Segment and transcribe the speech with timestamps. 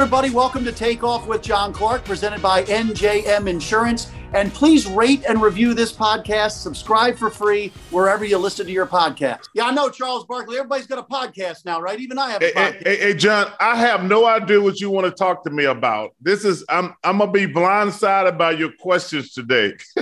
[0.00, 0.30] everybody.
[0.30, 4.12] Welcome to Takeoff with John Clark, presented by NJM Insurance.
[4.32, 6.52] And please rate and review this podcast.
[6.52, 9.48] Subscribe for free wherever you listen to your podcast.
[9.54, 10.56] Yeah, I know, Charles Barkley.
[10.56, 11.98] Everybody's got a podcast now, right?
[11.98, 12.86] Even I have a podcast.
[12.86, 15.64] Hey, hey, hey, John, I have no idea what you want to talk to me
[15.64, 16.14] about.
[16.20, 19.74] This is, I'm, I'm going to be blindsided by your questions today.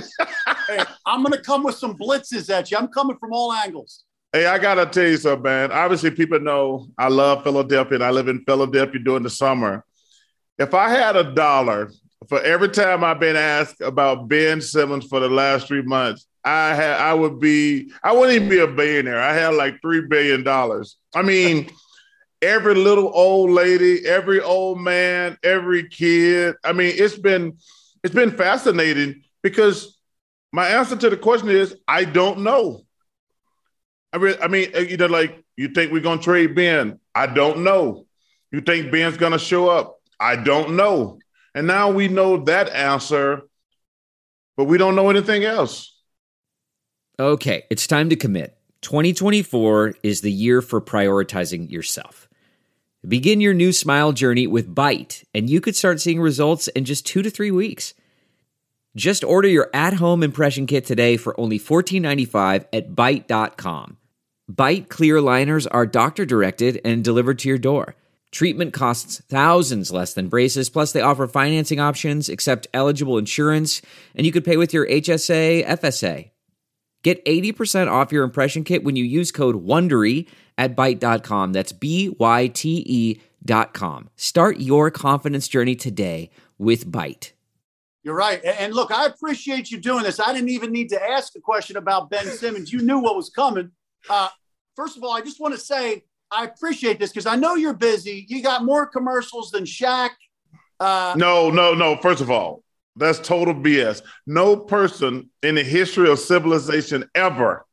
[0.67, 2.77] hey, I'm going to come with some blitzes at you.
[2.77, 4.03] I'm coming from all angles.
[4.33, 5.71] Hey, I gotta tell you something, man.
[5.71, 9.85] Obviously, people know I love Philadelphia and I live in Philadelphia during the summer.
[10.57, 11.91] If I had a dollar
[12.27, 16.73] for every time I've been asked about Ben Simmons for the last three months, I
[16.73, 19.19] had I would be I wouldn't even be a billionaire.
[19.19, 20.97] I had like three billion dollars.
[21.13, 21.69] I mean,
[22.41, 26.55] every little old lady, every old man, every kid.
[26.63, 27.57] I mean, it's been
[28.03, 29.99] it's been fascinating because
[30.51, 32.85] my answer to the question is I don't know.
[34.13, 36.99] I mean, I mean, you know, like you think we're gonna trade Ben?
[37.13, 38.05] I don't know.
[38.51, 39.96] You think Ben's gonna show up?
[40.19, 41.19] I don't know.
[41.53, 43.43] And now we know that answer,
[44.55, 45.95] but we don't know anything else.
[47.19, 48.57] Okay, it's time to commit.
[48.81, 52.27] 2024 is the year for prioritizing yourself.
[53.07, 57.05] Begin your new smile journey with Byte, and you could start seeing results in just
[57.05, 57.93] two to three weeks.
[58.95, 63.97] Just order your at home impression kit today for only $14.95 at Byte.com.
[64.51, 67.95] Byte clear liners are doctor directed and delivered to your door.
[68.31, 73.81] Treatment costs thousands less than braces, plus, they offer financing options, accept eligible insurance,
[74.15, 76.31] and you could pay with your HSA, FSA.
[77.03, 81.53] Get 80% off your impression kit when you use code WONDERY at Byte.com.
[81.53, 84.09] That's B Y T E dot com.
[84.17, 87.31] Start your confidence journey today with Byte.
[88.03, 88.43] You're right.
[88.43, 90.19] And look, I appreciate you doing this.
[90.19, 92.71] I didn't even need to ask a question about Ben Simmons.
[92.71, 93.71] You knew what was coming.
[94.09, 94.29] Uh,
[94.75, 97.73] first of all, I just want to say I appreciate this because I know you're
[97.73, 98.25] busy.
[98.27, 100.09] You got more commercials than Shaq.
[100.79, 101.97] Uh, no, no, no.
[101.97, 102.63] First of all,
[102.95, 104.01] that's total BS.
[104.25, 107.65] No person in the history of civilization ever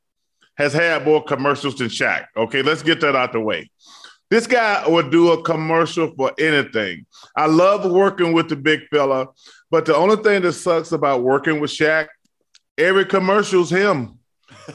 [0.57, 2.27] has had more commercials than Shaq.
[2.37, 3.71] Okay, let's get that out the way.
[4.31, 7.07] This guy would do a commercial for anything.
[7.37, 9.29] I love working with the big fella,
[9.71, 12.09] but the only thing that sucks about working with Shaq,
[12.79, 14.19] every commercial's him.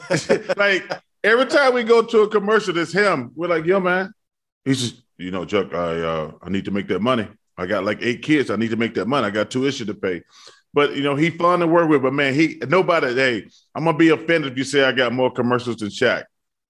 [0.56, 0.90] like
[1.24, 3.32] every time we go to a commercial, it's him.
[3.34, 4.12] We're like, yo, man.
[4.64, 7.26] He's just, you know, Chuck, I uh, I need to make that money.
[7.56, 8.50] I got like eight kids.
[8.50, 9.26] I need to make that money.
[9.26, 10.22] I got tuition to pay.
[10.72, 12.02] But you know, he fun to work with.
[12.02, 13.14] But man, he nobody.
[13.14, 16.24] Hey, I'm gonna be offended if you say I got more commercials than Shaq.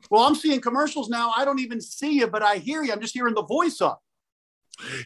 [0.08, 1.32] Well, I'm seeing commercials now.
[1.36, 2.92] I don't even see you, but I hear you.
[2.92, 4.00] I'm just hearing the voice up.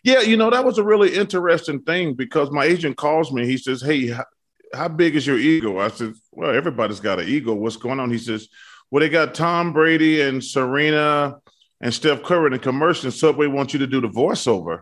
[0.05, 3.45] Yeah, you know, that was a really interesting thing because my agent calls me.
[3.45, 4.25] He says, Hey, how,
[4.73, 5.81] how big is your ego?
[5.81, 7.55] I said, Well, everybody's got an ego.
[7.55, 8.11] What's going on?
[8.11, 8.49] He says,
[8.91, 11.39] Well, they got Tom Brady and Serena
[11.81, 13.07] and Steph Curry in the commercial.
[13.07, 14.81] And Subway wants you to do the voiceover.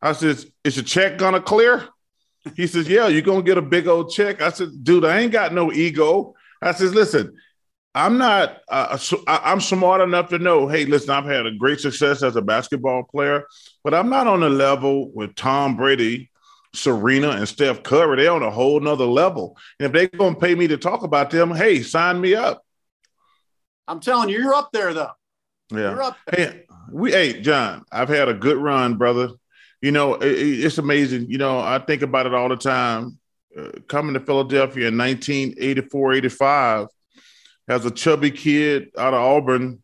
[0.00, 1.88] I said, Is your check gonna clear?
[2.56, 4.40] He says, Yeah, you're gonna get a big old check.
[4.40, 6.34] I said, Dude, I ain't got no ego.
[6.62, 7.36] I says, Listen,
[7.94, 8.58] I'm not.
[8.68, 10.68] Uh, I'm smart enough to know.
[10.68, 13.44] Hey, listen, I've had a great success as a basketball player,
[13.82, 16.30] but I'm not on the level with Tom Brady,
[16.74, 18.18] Serena, and Steph Curry.
[18.18, 19.56] They're on a whole nother level.
[19.80, 22.62] And if they're going to pay me to talk about them, hey, sign me up.
[23.88, 25.10] I'm telling you, you're up there, though.
[25.70, 25.90] Yeah.
[25.90, 26.50] You're up there.
[26.50, 26.62] Hey,
[26.92, 27.10] we.
[27.10, 29.30] Hey, John, I've had a good run, brother.
[29.80, 31.30] You know, it, it's amazing.
[31.30, 33.18] You know, I think about it all the time.
[33.56, 36.86] Uh, coming to Philadelphia in 1984, 85
[37.66, 39.82] as a chubby kid out of Auburn.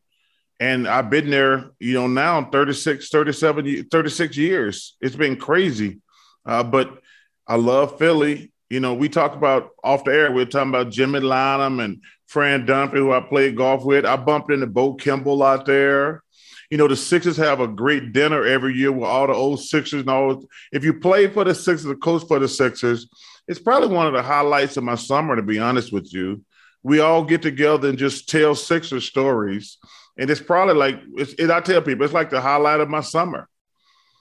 [0.60, 4.96] And I've been there, you know, now 36, 37, 36 years.
[5.00, 6.00] It's been crazy.
[6.46, 7.00] Uh, but
[7.46, 8.52] I love Philly.
[8.70, 12.00] You know, we talk about off the air, we are talking about Jimmy Lynam and
[12.26, 14.04] Fran Dunphy, who I played golf with.
[14.04, 16.22] I bumped into Bo Kimble out there.
[16.70, 20.00] You know, the Sixers have a great dinner every year with all the old Sixers
[20.00, 20.44] and all.
[20.72, 23.08] If you play for the Sixers, the coach for the Sixers,
[23.46, 26.42] it's probably one of the highlights of my summer, to be honest with you
[26.84, 29.78] we all get together and just tell Sixer stories.
[30.16, 33.00] And it's probably like, it's, it, I tell people, it's like the highlight of my
[33.00, 33.48] summer.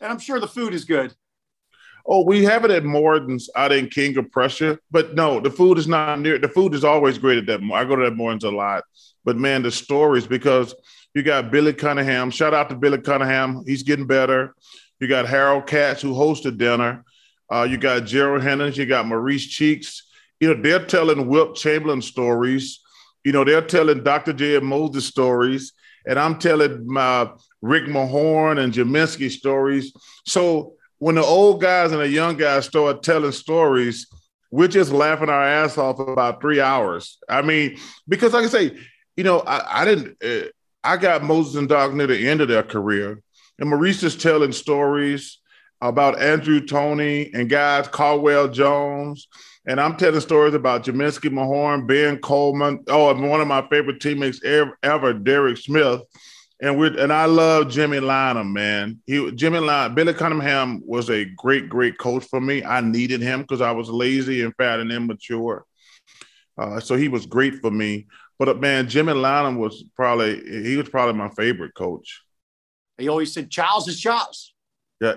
[0.02, 1.14] And I'm sure the food is good.
[2.06, 5.78] Oh, we have it at Morton's out in King of Prussia, but no, the food
[5.78, 6.38] is not near.
[6.38, 7.62] The food is always great at that.
[7.74, 8.84] I go to that Morton's a lot,
[9.24, 10.76] but man, the stories because
[11.14, 12.30] you got Billy Cunningham.
[12.30, 14.56] Shout out to Billy Cunningham, he's getting better.
[15.00, 17.04] You got Harold Katz who hosted dinner.
[17.52, 18.78] Uh, you got Gerald Hennings.
[18.78, 20.04] You got Maurice Cheeks
[20.44, 22.82] you know, they're telling Wilt Chamberlain stories.
[23.24, 24.34] You know, they're telling Dr.
[24.34, 24.60] J.
[24.60, 25.72] Moses stories,
[26.06, 29.94] and I'm telling my Rick Mahorn and Jaminski stories.
[30.26, 30.74] So
[31.04, 34.08] when the old guys and the young guys start telling stories,
[34.52, 37.18] we're just laughing our ass off about three hours.
[37.28, 37.78] I mean,
[38.08, 38.78] because like I say,
[39.18, 40.24] you know, I, I didn't.
[40.24, 40.48] Uh,
[40.82, 43.22] I got Moses and Doc near the end of their career,
[43.60, 45.40] and Maurice is telling stories.
[45.82, 49.28] about Andrew Toney and guys, Caldwell Jones.
[49.66, 52.84] And I'm telling stories about Jaminski Mahorn, Ben Coleman.
[52.88, 56.02] Oh, and one of my favorite teammates ever, ever Derek Smith.
[56.64, 59.02] And we and I love Jimmy Lynam, man.
[59.06, 62.64] He Jimmy Lynam, Billy Cunningham was a great, great coach for me.
[62.64, 65.66] I needed him because I was lazy and fat and immature.
[66.58, 68.08] Uh, so he was great for me.
[68.40, 72.22] But uh, man, Jimmy Lynam was probably he was probably my favorite coach.
[72.98, 74.54] He always said, "Charles is Charles."
[75.02, 75.16] Yeah.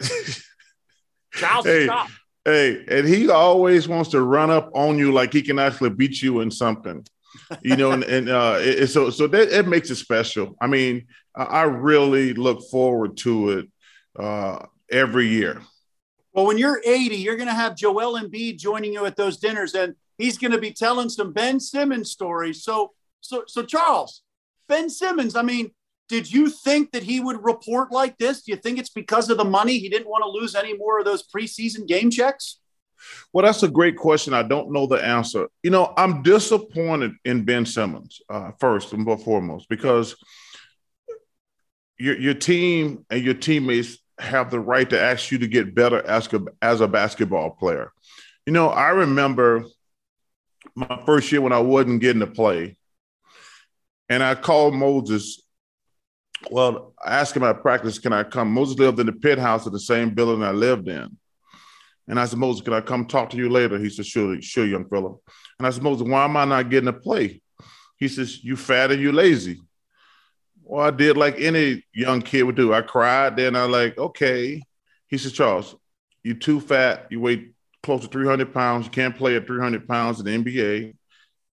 [1.32, 2.10] Charles hey, is Charles.
[2.44, 6.20] Hey, and he always wants to run up on you like he can actually beat
[6.20, 7.06] you in something,
[7.62, 7.92] you know.
[7.92, 10.56] and and uh, it, so so that it makes it special.
[10.60, 13.68] I mean, I really look forward to it
[14.18, 15.62] uh, every year.
[16.32, 19.74] Well, when you're 80, you're going to have Joel Embiid joining you at those dinners,
[19.74, 22.62] and he's going to be telling some Ben Simmons stories.
[22.62, 24.22] So, so, so Charles,
[24.68, 25.36] Ben Simmons.
[25.36, 25.70] I mean,
[26.08, 28.42] did you think that he would report like this?
[28.42, 29.78] Do you think it's because of the money?
[29.78, 32.60] He didn't want to lose any more of those preseason game checks?
[33.32, 34.32] Well, that's a great question.
[34.32, 35.48] I don't know the answer.
[35.62, 40.16] You know, I'm disappointed in Ben Simmons, uh, first and foremost, because
[41.98, 46.04] your, your team and your teammates have the right to ask you to get better
[46.06, 47.92] as a, as a basketball player.
[48.46, 49.64] You know, I remember
[50.74, 52.76] my first year when I wasn't getting to play,
[54.08, 55.42] and I called Moses
[56.50, 58.52] well, I asked him at practice, can I come?
[58.52, 61.16] Moses lived in the pit house of the same building I lived in.
[62.08, 63.78] And I said, Moses, can I come talk to you later?
[63.78, 65.20] He said, sure, sure, young fellow.
[65.58, 67.42] And I said, Moses, why am I not getting to play?
[67.96, 69.60] He says, you fat and you lazy.
[70.68, 72.74] Well, I did like any young kid would do.
[72.74, 73.36] I cried.
[73.36, 74.60] Then I like, okay.
[75.06, 75.76] He says, Charles,
[76.24, 77.06] you too fat.
[77.08, 77.50] You weigh
[77.84, 78.86] close to 300 pounds.
[78.86, 80.96] You can't play at 300 pounds in the NBA.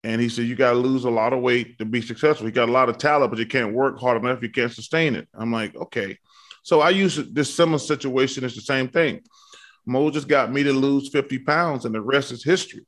[0.04, 2.46] And he said, You got to lose a lot of weight to be successful.
[2.46, 4.42] You got a lot of talent, but you can't work hard enough.
[4.42, 5.26] You can't sustain it.
[5.32, 6.18] I'm like, Okay.
[6.62, 8.44] So I use this similar situation.
[8.44, 9.22] It's the same thing.
[9.86, 12.84] Moses got me to lose 50 pounds, and the rest is history.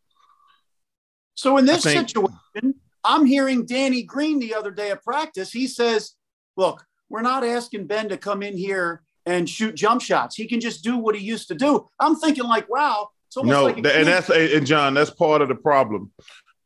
[1.34, 2.74] So in this think, situation,
[3.04, 5.52] I'm hearing Danny Green the other day at practice.
[5.52, 6.14] He says,
[6.56, 10.36] Look, we're not asking Ben to come in here and shoot jump shots.
[10.36, 11.88] He can just do what he used to do.
[11.98, 13.10] I'm thinking, like, wow.
[13.36, 16.12] no, like and that's and John, that's part of the problem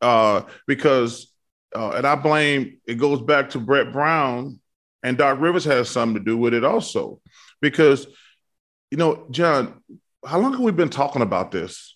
[0.01, 1.31] uh, because,
[1.75, 4.59] uh, and I blame it goes back to Brett Brown
[5.03, 7.21] and Doc Rivers has something to do with it also,
[7.61, 8.07] because,
[8.89, 9.81] you know, John,
[10.25, 11.94] how long have we been talking about this?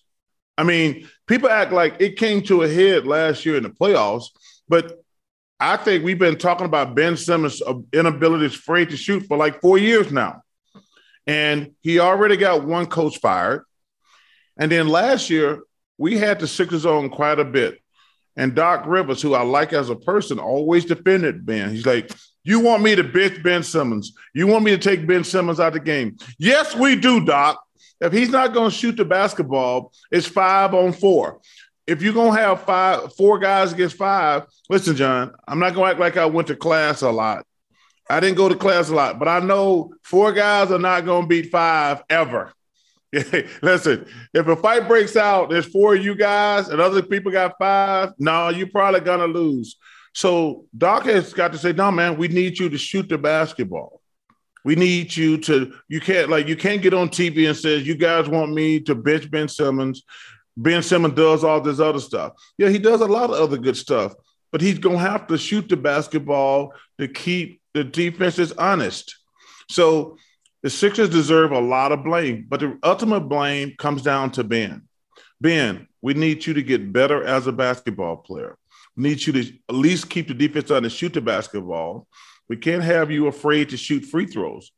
[0.59, 4.25] I mean, people act like it came to a head last year in the playoffs,
[4.67, 5.01] but
[5.57, 7.61] I think we've been talking about Ben Simmons'
[7.93, 10.41] inability to afraid to shoot for like four years now.
[11.25, 13.63] And he already got one coach fired.
[14.57, 15.61] And then last year,
[15.97, 17.81] we had the Sixers on quite a bit.
[18.35, 21.69] And Doc Rivers, who I like as a person, always defended Ben.
[21.69, 22.11] He's like,
[22.43, 24.11] You want me to bitch Ben Simmons?
[24.33, 26.17] You want me to take Ben Simmons out of the game?
[26.37, 27.63] Yes, we do, Doc.
[28.01, 31.39] If he's not going to shoot the basketball, it's five on four.
[31.85, 35.87] If you're going to have five, four guys against five, listen, John, I'm not going
[35.87, 37.45] to act like I went to class a lot.
[38.09, 41.23] I didn't go to class a lot, but I know four guys are not going
[41.23, 42.53] to beat five ever.
[43.61, 47.55] Listen, if a fight breaks out, there's four of you guys and other people got
[47.57, 48.13] five.
[48.19, 49.77] No, you're probably gonna lose.
[50.13, 53.98] So Doc has got to say, no, man, we need you to shoot the basketball.
[54.65, 57.95] We need you to, you can't like you can't get on TV and says, you
[57.95, 60.03] guys want me to bench Ben Simmons.
[60.57, 62.33] Ben Simmons does all this other stuff.
[62.57, 64.13] Yeah, he does a lot of other good stuff,
[64.51, 69.15] but he's gonna have to shoot the basketball to keep the defenses honest.
[69.69, 70.17] So
[70.61, 74.83] the Sixers deserve a lot of blame, but the ultimate blame comes down to Ben.
[75.39, 78.57] Ben, we need you to get better as a basketball player.
[78.97, 82.07] We need you to at least keep the defense on and shoot the basketball.
[82.49, 84.71] We can't have you afraid to shoot free throws.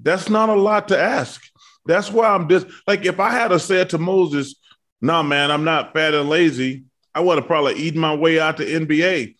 [0.00, 1.42] That's not a lot to ask.
[1.84, 4.54] That's why I'm just like if I had to say it to Moses,
[5.00, 6.84] no, nah, man, I'm not fat and lazy.
[7.14, 9.34] I would have probably eaten my way out to NBA.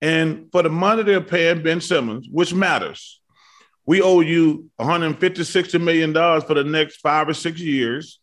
[0.00, 3.20] And for the money they're paying Ben Simmons, which matters,
[3.86, 8.20] we owe you 150, 60 million dollars for the next five or six years.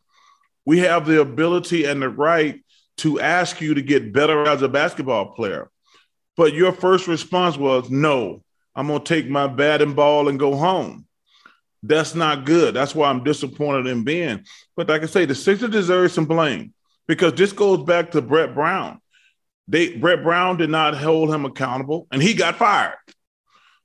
[0.66, 2.63] We have the ability and the right
[2.98, 5.72] to ask you to get better as a basketball player.
[6.36, 8.44] But your first response was, no,
[8.79, 11.05] I'm going to take my bat and ball and go home.
[11.83, 12.74] That's not good.
[12.74, 14.45] That's why I'm disappointed in Ben.
[14.77, 16.74] But like I say, the Sixers deserve some blame
[17.05, 19.01] because this goes back to Brett Brown.
[19.67, 22.95] They Brett Brown did not hold him accountable and he got fired.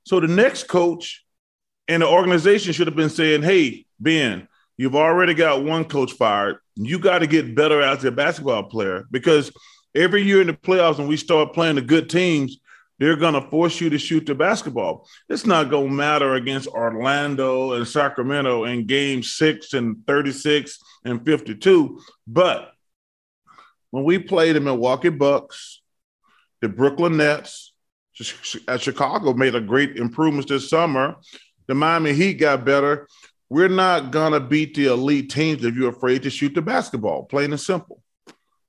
[0.03, 1.25] So the next coach
[1.89, 4.47] and the organization should have been saying, hey, Ben,
[4.77, 6.59] you've already got one coach fired.
[6.75, 9.51] You got to get better as a basketball player because
[9.93, 12.59] every year in the playoffs, when we start playing the good teams,
[12.99, 15.07] they're going to force you to shoot the basketball.
[15.27, 21.25] It's not going to matter against Orlando and Sacramento in game six and 36 and
[21.25, 21.99] 52.
[22.25, 22.71] But
[23.91, 25.81] when we play the Milwaukee Bucks,
[26.61, 27.73] the Brooklyn Nets,
[28.19, 31.15] at uh, Chicago made a great improvements this summer.
[31.67, 33.07] The Miami Heat got better.
[33.49, 37.25] We're not gonna beat the elite teams if you're afraid to shoot the basketball.
[37.25, 38.01] Plain and simple.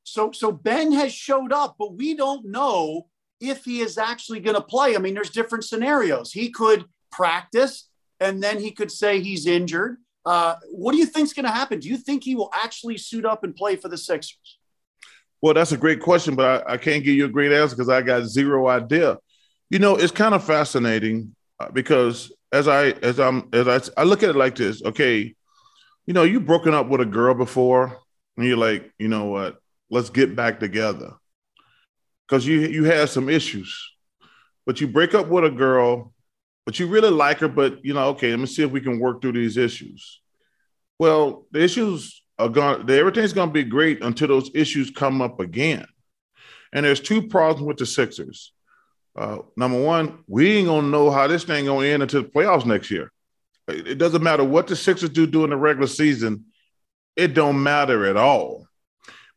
[0.03, 3.07] So, so Ben has showed up, but we don't know
[3.41, 4.97] if he is actually going to play.
[4.97, 6.33] I mean, there's different scenarios.
[6.33, 7.89] He could practice
[8.21, 9.99] and then he could say he's injured.
[10.25, 11.79] Uh, what do you think is going to happen?
[11.79, 14.59] Do you think he will actually suit up and play for the Sixers?
[15.41, 17.89] Well, that's a great question, but I, I can't give you a great answer because
[17.89, 19.19] I got zero idea.
[19.71, 24.05] You know, it's kind of fascinating uh, because as I as I'm as I, I
[24.05, 25.35] look at it like this, okay,
[26.07, 27.99] you know, you broken up with a girl before,
[28.37, 29.59] and you're like, you know what,
[29.91, 31.15] let's get back together
[32.27, 33.93] because you you have some issues.
[34.65, 36.13] But you break up with a girl,
[36.65, 38.99] but you really like her, but you know, okay, let me see if we can
[38.99, 40.21] work through these issues.
[40.99, 45.87] Well, the issues are going everything's gonna be great until those issues come up again.
[46.73, 48.53] And there's two problems with the Sixers.
[49.15, 52.67] Uh, number one, we ain't gonna know how this thing gonna end until the playoffs
[52.67, 53.13] next year.
[53.69, 56.47] It doesn't matter what the Sixers do during the regular season;
[57.15, 58.67] it don't matter at all.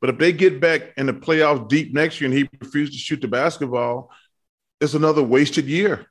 [0.02, 3.00] But if they get back in the playoffs deep next year and he refuses to
[3.00, 4.12] shoot the basketball,
[4.80, 6.06] it's another wasted year.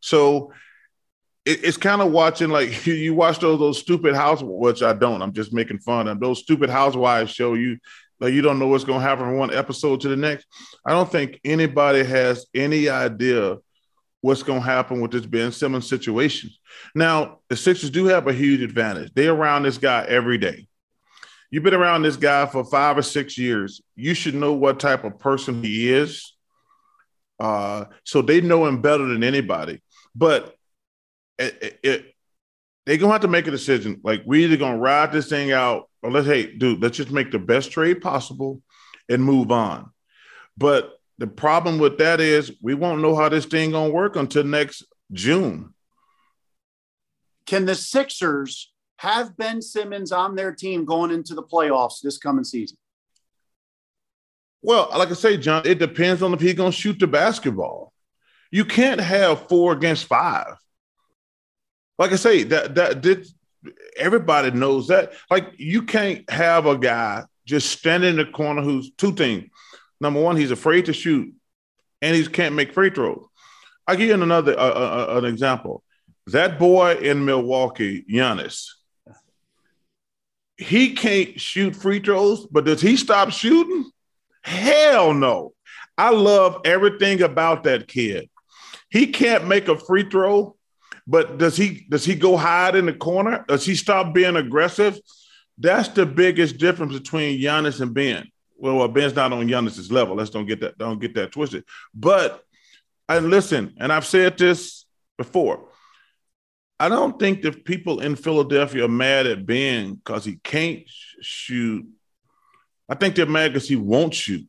[0.00, 0.52] So
[1.44, 4.92] it, it's kind of watching like you, you watch those those stupid house, which I
[4.92, 5.22] don't.
[5.22, 7.78] I'm just making fun of those stupid housewives show you
[8.20, 10.46] like you don't know what's going to happen from one episode to the next.
[10.84, 13.56] I don't think anybody has any idea
[14.20, 16.50] what's going to happen with this Ben Simmons situation.
[16.94, 19.12] Now, the Sixers do have a huge advantage.
[19.14, 20.67] They're around this guy every day
[21.50, 23.80] you've been around this guy for five or six years.
[23.96, 26.34] You should know what type of person he is.
[27.40, 29.80] Uh, so they know him better than anybody.
[30.14, 30.54] But
[31.38, 32.14] it, it,
[32.84, 34.00] they're gonna have to make a decision.
[34.02, 37.30] Like we're either gonna ride this thing out, or let's hey, dude, let's just make
[37.30, 38.62] the best trade possible
[39.08, 39.90] and move on.
[40.56, 44.44] But the problem with that is we won't know how this thing gonna work until
[44.44, 45.74] next June.
[47.46, 52.44] Can the Sixers have Ben Simmons on their team going into the playoffs this coming
[52.44, 52.76] season?
[54.60, 57.92] Well, like I say, John, it depends on if he's going to shoot the basketball.
[58.50, 60.56] You can't have four against five.
[61.98, 63.26] Like I say, that that did
[63.96, 65.12] everybody knows that.
[65.30, 69.48] Like you can't have a guy just standing in the corner who's two things.
[70.00, 71.32] Number one, he's afraid to shoot,
[72.02, 73.24] and he can't make free throws.
[73.86, 75.82] I'll give you another uh, uh, uh an example.
[76.28, 78.66] That boy in Milwaukee, Giannis,
[80.58, 83.90] he can't shoot free throws, but does he stop shooting?
[84.42, 85.54] Hell no.
[85.96, 88.28] I love everything about that kid.
[88.90, 90.56] He can't make a free throw,
[91.06, 93.44] but does he does he go hide in the corner?
[93.48, 94.98] Does he stop being aggressive?
[95.58, 98.28] That's the biggest difference between Giannis and Ben.
[98.56, 100.16] Well, well Ben's not on Giannis's level.
[100.16, 101.64] Let's don't get that don't get that twisted.
[101.94, 102.42] But
[103.08, 104.86] and listen, and I've said this
[105.16, 105.67] before.
[106.80, 110.84] I don't think the people in Philadelphia are mad at Ben because he can't
[111.20, 111.86] shoot.
[112.88, 114.48] I think they're mad because he won't shoot.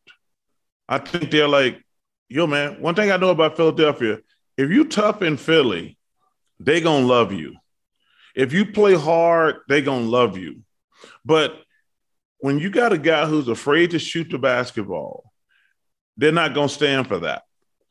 [0.88, 1.84] I think they're like,
[2.30, 4.20] yo, man, one thing I know about Philadelphia,
[4.58, 5.98] if you tough in Philly,
[6.60, 7.56] they gonna love you.
[8.36, 10.62] If you play hard, they gonna love you.
[11.26, 11.56] But
[12.40, 15.32] when you got a guy who's afraid to shoot the basketball,
[16.18, 17.44] they're not gonna stand for that.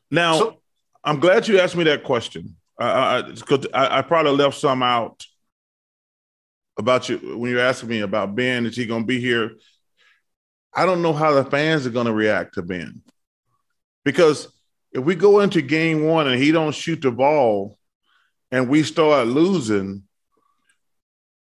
[0.09, 0.61] Now, so-
[1.03, 3.33] I'm glad you asked me that question I,
[3.73, 5.25] I, I probably left some out
[6.77, 8.65] about you when you're asking me about Ben.
[8.65, 9.51] Is he going to be here?
[10.73, 13.01] I don't know how the fans are going to react to Ben
[14.05, 14.47] because
[14.91, 17.77] if we go into game one and he don't shoot the ball
[18.51, 20.03] and we start losing,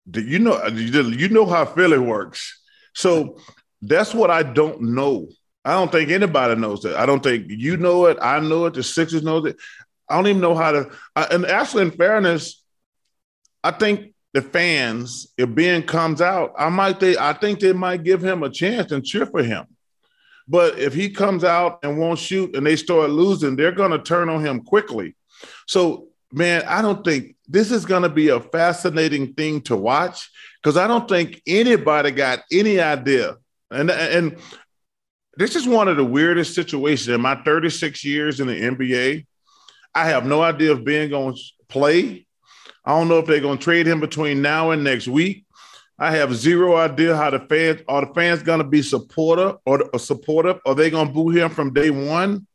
[0.09, 2.61] do you know you know how Philly works.
[2.93, 3.39] So
[3.81, 5.27] that's what I don't know.
[5.63, 6.95] I don't think anybody knows that.
[6.95, 8.17] I don't think you know it.
[8.21, 8.73] I know it.
[8.73, 9.57] The Sixers know it.
[10.09, 10.91] I don't even know how to.
[11.15, 12.63] And actually, in fairness,
[13.63, 18.03] I think the fans, if Ben comes out, I might they, I think they might
[18.03, 19.65] give him a chance and cheer for him.
[20.47, 23.99] But if he comes out and won't shoot and they start losing, they're going to
[23.99, 25.15] turn on him quickly.
[25.67, 30.29] So, man, I don't think this is going to be a fascinating thing to watch
[30.61, 33.35] because I don't think anybody got any idea.
[33.69, 34.37] And and
[35.35, 39.25] this is one of the weirdest situations in my 36 years in the NBA.
[39.93, 42.25] I have no idea if Ben going to play.
[42.85, 45.45] I don't know if they're going to trade him between now and next week.
[45.99, 49.89] I have zero idea how the fans are the fans going to be supportive or,
[49.91, 50.59] or supportive.
[50.65, 52.45] Are they going to boo him from day one?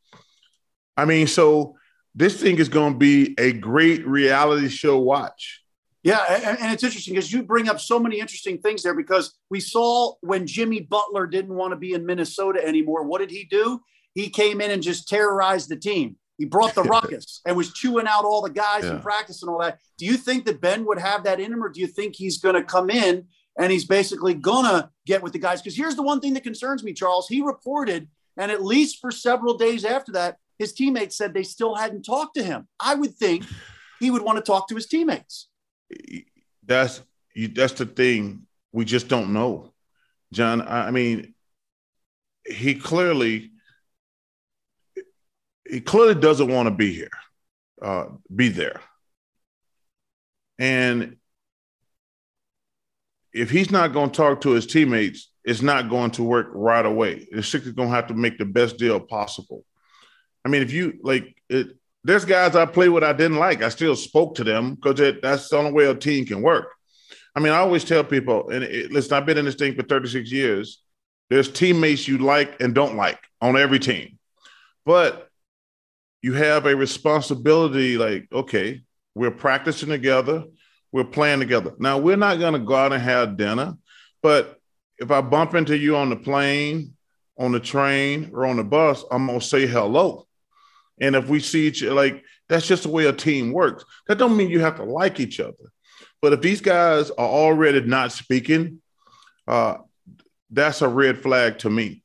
[0.97, 1.77] I mean, so
[2.15, 5.62] this thing is going to be a great reality show watch.
[6.05, 6.19] Yeah,
[6.61, 10.15] and it's interesting because you bring up so many interesting things there because we saw
[10.21, 13.05] when Jimmy Butler didn't want to be in Minnesota anymore.
[13.05, 13.81] What did he do?
[14.15, 16.17] He came in and just terrorized the team.
[16.39, 18.93] He brought the ruckus and was chewing out all the guys yeah.
[18.93, 19.79] in practice and all that.
[19.99, 22.39] Do you think that Ben would have that in him, or do you think he's
[22.39, 23.27] going to come in
[23.59, 25.61] and he's basically going to get with the guys?
[25.61, 27.29] Because here's the one thing that concerns me, Charles.
[27.29, 31.75] He reported, and at least for several days after that, his teammates said they still
[31.75, 32.69] hadn't talked to him.
[32.81, 33.45] I would think
[34.01, 35.49] he would want to talk to his teammates.
[36.65, 37.03] That's
[37.55, 38.47] that's the thing.
[38.73, 39.73] We just don't know,
[40.33, 40.62] John.
[40.62, 41.35] I mean,
[42.45, 43.52] he clearly
[45.73, 47.11] he clearly doesn't want to be here,
[47.81, 48.83] uh, be there.
[50.59, 51.17] And
[53.33, 56.85] if he's not going to talk to his teammates, it's not going to work right
[56.85, 57.26] away.
[57.33, 59.64] The Sixers going to have to make the best deal possible.
[60.45, 61.69] I mean, if you like, it,
[62.05, 63.62] there's guys I play with I didn't like.
[63.62, 66.71] I still spoke to them because that's the only way a team can work.
[67.35, 69.85] I mean, I always tell people, and it, listen, I've been in this thing for
[69.85, 70.83] 36 years.
[71.31, 74.19] There's teammates you like and don't like on every team,
[74.85, 75.31] but
[76.23, 77.99] you have a responsibility.
[77.99, 78.83] Like, okay,
[79.14, 80.45] we're practicing together,
[80.93, 81.75] we're playing together.
[81.79, 83.76] Now, we're not going to go out and have dinner,
[84.23, 84.59] but
[84.99, 86.95] if I bump into you on the plane,
[87.38, 90.26] on the train, or on the bus, I'm gonna say hello
[91.02, 93.85] and if we see each other, like that's just the way a team works.
[94.07, 95.73] That don't mean you have to like each other.
[96.21, 98.81] But if these guys are already not speaking,
[99.49, 99.79] uh,
[100.50, 102.05] that's a red flag to me.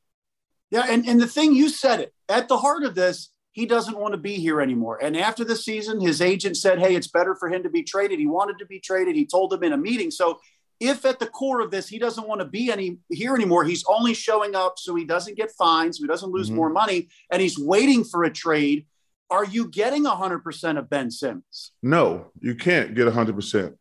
[0.70, 3.98] Yeah, and, and the thing you said it at the heart of this, he doesn't
[3.98, 5.00] want to be here anymore.
[5.02, 8.20] And after the season, his agent said, Hey, it's better for him to be traded.
[8.20, 9.16] He wanted to be traded.
[9.16, 10.12] He told them in a meeting.
[10.12, 10.38] So
[10.78, 13.82] if at the core of this he doesn't want to be any here anymore, he's
[13.88, 16.56] only showing up so he doesn't get fined, so he doesn't lose mm-hmm.
[16.56, 18.86] more money, and he's waiting for a trade.
[19.28, 21.72] Are you getting 100% of Ben Simmons?
[21.82, 23.74] No, you can't get 100%.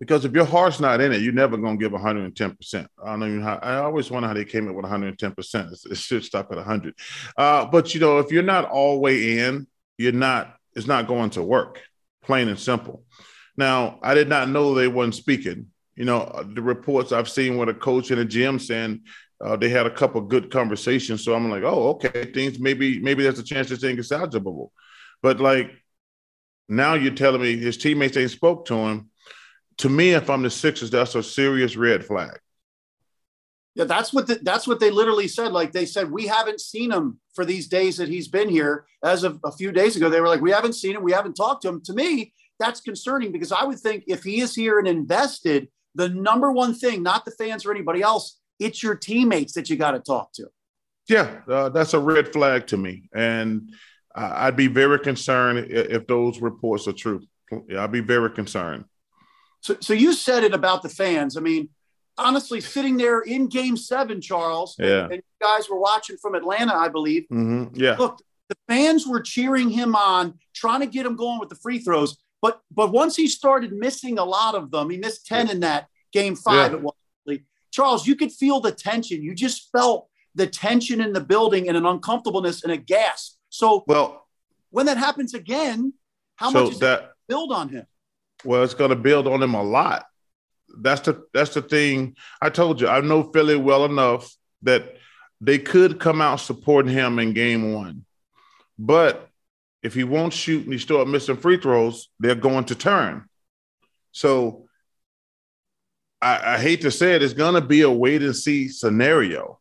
[0.00, 2.86] Because if your heart's not in it, you're never going to give 110%.
[3.04, 5.86] I don't even how, I always wonder how they came up with 110%.
[5.90, 6.94] It should stop at 100.
[7.36, 9.66] Uh, but, you know, if you're not all way in,
[9.98, 11.82] you're not, it's not going to work,
[12.24, 13.04] plain and simple.
[13.58, 15.66] Now, I did not know they weren't speaking.
[15.94, 19.02] You know, the reports I've seen with a coach in a gym saying
[19.44, 21.24] uh, they had a couple good conversations.
[21.24, 24.70] So I'm like, oh, okay, things maybe maybe there's a chance this thing is salvageable.
[25.22, 25.70] But like
[26.68, 29.09] now you're telling me his teammates ain't spoke to him.
[29.78, 32.38] To me, if I'm the Sixers, that's a serious red flag.
[33.74, 35.52] Yeah, that's what the, that's what they literally said.
[35.52, 38.84] Like they said, we haven't seen him for these days that he's been here.
[39.02, 41.34] As of a few days ago, they were like, we haven't seen him, we haven't
[41.34, 41.80] talked to him.
[41.82, 46.08] To me, that's concerning because I would think if he is here and invested, the
[46.08, 49.92] number one thing, not the fans or anybody else, it's your teammates that you got
[49.92, 50.48] to talk to.
[51.08, 53.08] Yeah, uh, that's a red flag to me.
[53.14, 53.72] And
[54.14, 57.22] I'd be very concerned if those reports are true.
[57.76, 58.84] I'd be very concerned.
[59.60, 61.36] So, so you said it about the fans.
[61.36, 61.68] I mean,
[62.16, 65.04] honestly, sitting there in game seven, Charles, yeah.
[65.04, 67.24] and, and you guys were watching from Atlanta, I believe.
[67.32, 67.74] Mm-hmm.
[67.74, 67.96] Yeah.
[67.98, 71.78] Look, the fans were cheering him on, trying to get him going with the free
[71.78, 72.16] throws.
[72.42, 75.52] But but once he started missing a lot of them, he missed 10 yeah.
[75.52, 76.72] in that game five.
[76.72, 76.78] Yeah.
[76.78, 76.94] It was
[77.70, 79.22] Charles, you could feel the tension.
[79.22, 83.36] You just felt the tension in the building and an uncomfortableness and a gasp.
[83.48, 84.26] So, well,
[84.70, 85.92] when that happens again,
[86.36, 87.86] how so much is that build on him?
[88.44, 90.06] Well, it's going to build on him a lot.
[90.78, 92.16] That's the that's the thing.
[92.40, 94.96] I told you, I know Philly well enough that
[95.40, 98.04] they could come out supporting him in game one,
[98.78, 99.28] but
[99.82, 103.24] if he won't shoot and he start missing free throws, they're going to turn.
[104.12, 104.66] So
[106.20, 109.58] I, I hate to say it, it's going to be a wait and see scenario.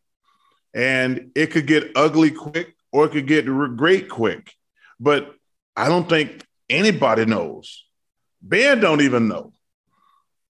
[0.73, 4.53] And it could get ugly quick or it could get great quick.
[4.99, 5.33] But
[5.75, 7.85] I don't think anybody knows.
[8.41, 9.53] Ben don't even know.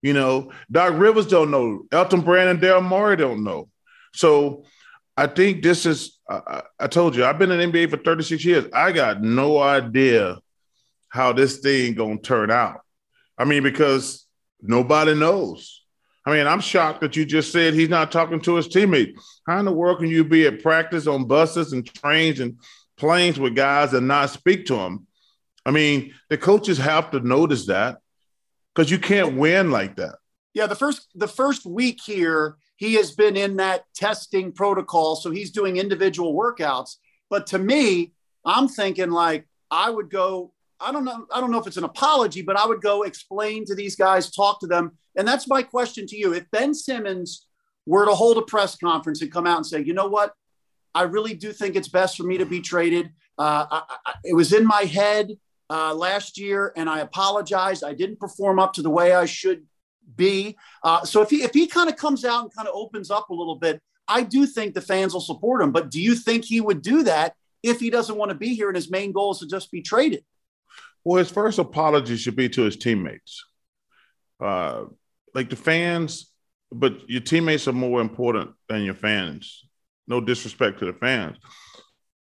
[0.02, 1.84] You know, Doc Rivers don't know.
[1.92, 3.68] Elton Brand and Daryl Morey don't know.
[4.12, 4.64] So
[5.16, 8.64] I think this is, I, I told you, I've been in NBA for 36 years.
[8.72, 10.38] I got no idea
[11.08, 12.80] how this thing going to turn out.
[13.38, 14.26] I mean, because
[14.60, 15.82] nobody knows.
[16.24, 19.40] I mean, I'm shocked that you just said he's not talking to his teammates.
[19.46, 22.58] How in the world can you be at practice on buses and trains and
[22.96, 25.06] planes with guys and not speak to them?
[25.64, 27.98] I mean, the coaches have to notice that
[28.74, 30.16] because you can't win like that.
[30.54, 35.30] Yeah, the first the first week here, he has been in that testing protocol, so
[35.30, 36.96] he's doing individual workouts.
[37.30, 38.12] But to me,
[38.44, 41.26] I'm thinking like I would go I don't know.
[41.32, 44.30] I don't know if it's an apology, but I would go explain to these guys,
[44.30, 44.98] talk to them.
[45.16, 46.34] And that's my question to you.
[46.34, 47.46] If Ben Simmons
[47.86, 50.34] were to hold a press conference and come out and say, you know what?
[50.94, 53.10] I really do think it's best for me to be traded.
[53.38, 55.30] Uh, I, I, it was in my head
[55.72, 57.82] uh, last year, and I apologize.
[57.82, 59.64] I didn't perform up to the way I should
[60.16, 60.54] be.
[60.84, 63.30] Uh, so if he if he kind of comes out and kind of opens up
[63.30, 65.72] a little bit, I do think the fans will support him.
[65.72, 68.68] But do you think he would do that if he doesn't want to be here
[68.68, 70.24] and his main goal is to just be traded?
[71.04, 73.42] Well, his first apology should be to his teammates.
[74.38, 74.84] Uh,
[75.34, 76.30] like the fans,
[76.70, 79.64] but your teammates are more important than your fans.
[80.06, 81.38] No disrespect to the fans.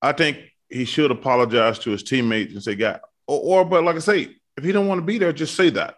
[0.01, 0.37] I think
[0.69, 4.35] he should apologize to his teammates and say, "God," or, or but like I say,
[4.57, 5.95] if he don't want to be there, just say that.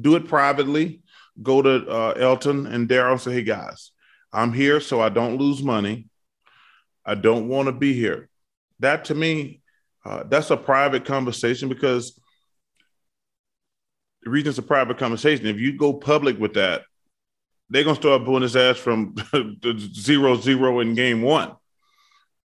[0.00, 1.02] Do it privately.
[1.42, 3.20] Go to uh, Elton and Daryl.
[3.20, 3.90] Say, "Hey guys,
[4.32, 6.08] I'm here so I don't lose money.
[7.04, 8.28] I don't want to be here."
[8.80, 9.60] That to me,
[10.04, 12.18] uh, that's a private conversation because
[14.22, 15.46] the reason it's a private conversation.
[15.46, 16.82] If you go public with that,
[17.70, 19.14] they're gonna start booing his ass from
[19.94, 21.52] zero zero in game one.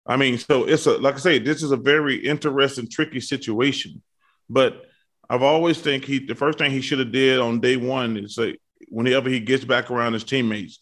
[0.05, 4.01] I mean, so it's a like I say, this is a very interesting, tricky situation.
[4.49, 4.83] But
[5.29, 8.37] I've always think he the first thing he should have did on day one is
[8.37, 10.79] like whenever he gets back around his teammates,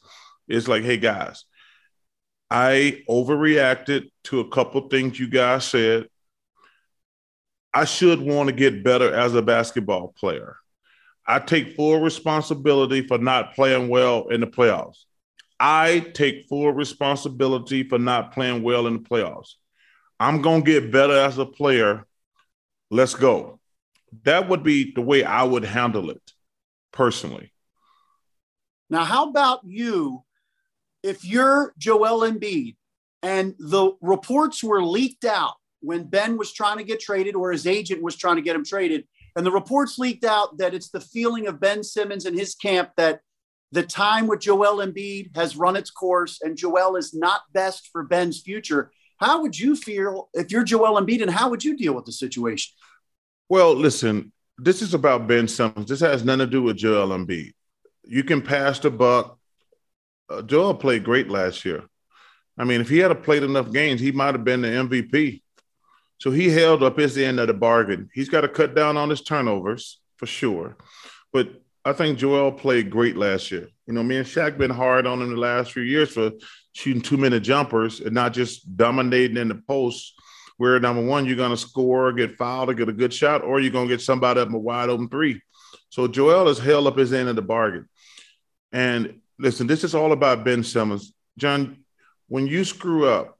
[0.48, 1.46] it's like, hey guys,
[2.50, 6.08] I overreacted to a couple things you guys said.
[7.74, 10.58] I should want to get better as a basketball player.
[11.26, 15.06] I take full responsibility for not playing well in the playoffs.
[15.66, 19.54] I take full responsibility for not playing well in the playoffs.
[20.20, 22.06] I'm going to get better as a player.
[22.92, 23.62] Let's go.
[24.24, 26.22] That would be the way I would handle it
[26.92, 27.54] personally.
[28.90, 30.26] Now, how about you?
[31.02, 32.76] If you're Joel Embiid
[33.22, 37.66] and the reports were leaked out when Ben was trying to get traded or his
[37.66, 41.00] agent was trying to get him traded, and the reports leaked out that it's the
[41.00, 43.22] feeling of Ben Simmons and his camp that
[43.74, 48.04] the time with Joel Embiid has run its course and Joel is not best for
[48.04, 48.92] Ben's future.
[49.18, 52.12] How would you feel if you're Joel Embiid and how would you deal with the
[52.12, 52.72] situation?
[53.50, 55.90] Well, listen, this is about Ben Simmons.
[55.90, 57.54] This has nothing to do with Joel Embiid.
[58.04, 59.40] You can pass the buck.
[60.30, 61.82] Uh, Joel played great last year.
[62.56, 65.42] I mean, if he had played enough games, he might have been the MVP.
[66.20, 68.10] So he held up his end of the bargain.
[68.14, 70.78] He's got to cut down on his turnovers for sure.
[71.32, 73.68] But I think Joel played great last year.
[73.88, 76.32] You know, me and Shaq been hard on him the last few years for
[76.72, 80.14] shooting two minute jumpers and not just dominating in the post.
[80.58, 83.72] Where number one, you're to score, get fouled, or get a good shot, or you're
[83.72, 85.42] to get somebody up in a wide open three.
[85.90, 87.90] So Joel has held up his end of the bargain.
[88.72, 91.14] And listen, this is all about Ben Simmons.
[91.38, 91.84] John,
[92.28, 93.38] when you screw up,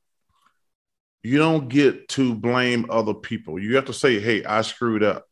[1.22, 3.58] you don't get to blame other people.
[3.58, 5.26] You have to say, hey, I screwed up.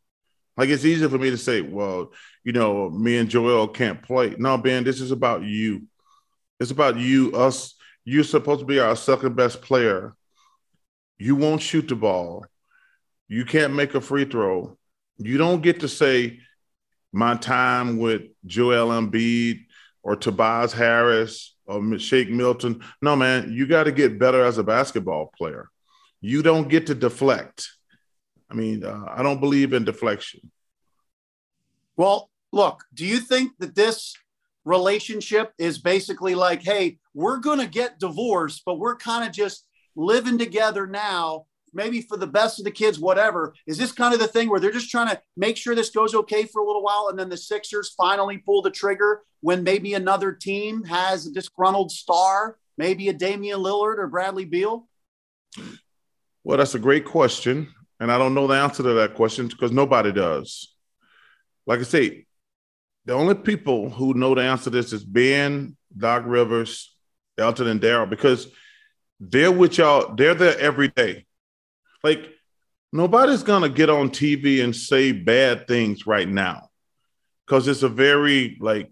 [0.58, 2.12] Like it's easy for me to say, well,
[2.44, 4.36] you know, me and Joel can't play.
[4.38, 5.84] No, Ben, this is about you.
[6.60, 7.76] It's about you, us.
[8.04, 10.16] You're supposed to be our second best player.
[11.18, 12.46] You won't shoot the ball.
[13.28, 14.78] You can't make a free throw.
[15.18, 16.40] You don't get to say
[17.14, 19.66] my time with Joel Embiid
[20.04, 22.84] or Tobias Harris or Shake Milton.
[23.02, 25.70] No, man, you got to get better as a basketball player.
[26.22, 27.70] You don't get to deflect.
[28.52, 30.52] I mean, uh, I don't believe in deflection.
[31.96, 34.14] Well, look, do you think that this
[34.66, 39.66] relationship is basically like, hey, we're going to get divorced, but we're kind of just
[39.96, 43.54] living together now, maybe for the best of the kids, whatever?
[43.68, 46.14] Is this kind of the thing where they're just trying to make sure this goes
[46.14, 49.94] okay for a little while and then the Sixers finally pull the trigger when maybe
[49.94, 54.88] another team has a disgruntled star, maybe a Damian Lillard or Bradley Beal?
[56.44, 57.74] Well, that's a great question.
[58.02, 60.76] And I don't know the answer to that question because nobody does.
[61.68, 62.26] Like I say,
[63.06, 66.96] the only people who know the answer to this is Ben, Doc Rivers,
[67.38, 68.48] Elton, and Daryl because
[69.20, 70.16] they're with y'all.
[70.16, 71.28] They're there every day.
[72.04, 72.28] Like
[72.92, 76.70] nobody's gonna get on TV and say bad things right now
[77.46, 78.90] because it's a very like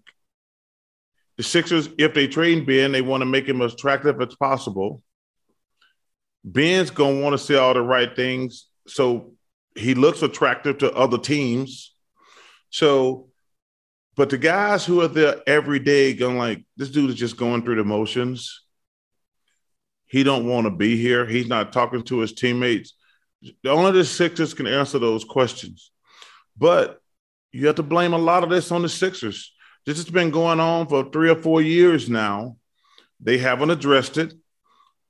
[1.38, 1.90] the Sixers.
[1.98, 5.02] If they trade Ben, they want to make him as attractive as possible.
[6.44, 9.34] Ben's gonna want to say all the right things, so
[9.76, 11.94] he looks attractive to other teams.
[12.70, 13.30] So,
[14.16, 17.64] but the guys who are there every day going like, this dude is just going
[17.64, 18.64] through the motions.
[20.08, 21.26] He don't want to be here.
[21.26, 22.94] He's not talking to his teammates.
[23.64, 25.92] The only the Sixers can answer those questions.
[26.58, 27.00] But
[27.52, 29.54] you have to blame a lot of this on the Sixers.
[29.86, 32.58] This has been going on for three or four years now.
[33.22, 34.34] They haven't addressed it.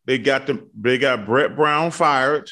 [0.06, 0.70] They got them.
[0.80, 2.50] They got Brett Brown fired.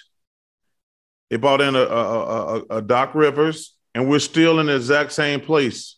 [1.29, 5.11] They brought in a, a, a, a Doc Rivers, and we're still in the exact
[5.11, 5.97] same place.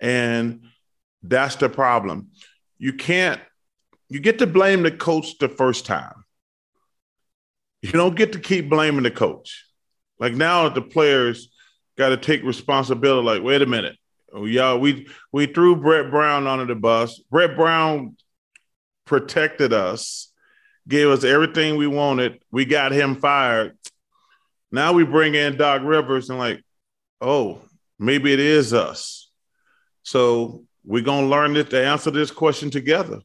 [0.00, 0.62] And
[1.22, 2.28] that's the problem.
[2.78, 3.40] You can't.
[4.08, 6.24] You get to blame the coach the first time.
[7.82, 9.64] you don't get to keep blaming the coach.
[10.18, 11.48] Like now the players
[11.96, 13.24] got to take responsibility.
[13.24, 13.96] Like, wait a minute.
[14.32, 17.20] Oh, y'all, we we threw Brett Brown under the bus.
[17.30, 18.16] Brett Brown
[19.06, 20.30] protected us,
[20.86, 22.42] gave us everything we wanted.
[22.50, 23.77] We got him fired.
[24.70, 26.62] Now we bring in Doc Rivers and like,
[27.20, 27.60] oh,
[27.98, 29.30] maybe it is us.
[30.02, 33.20] So we're gonna learn it to answer this question together.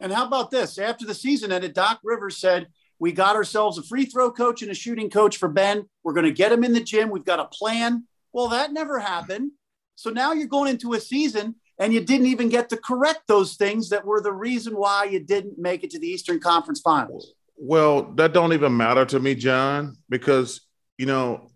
[0.00, 0.78] And how about this?
[0.78, 4.70] After the season ended, Doc Rivers said, We got ourselves a free throw coach and
[4.70, 5.84] a shooting coach for Ben.
[6.04, 7.10] We're going to get him in the gym.
[7.10, 8.06] We've got a plan.
[8.32, 9.52] Well, that never happened.
[9.96, 13.56] So now you're going into a season and you didn't even get to correct those
[13.56, 17.34] things that were the reason why you didn't make it to the Eastern Conference Finals.
[17.56, 20.67] Well, that don't even matter to me, John, because
[20.98, 21.50] you know,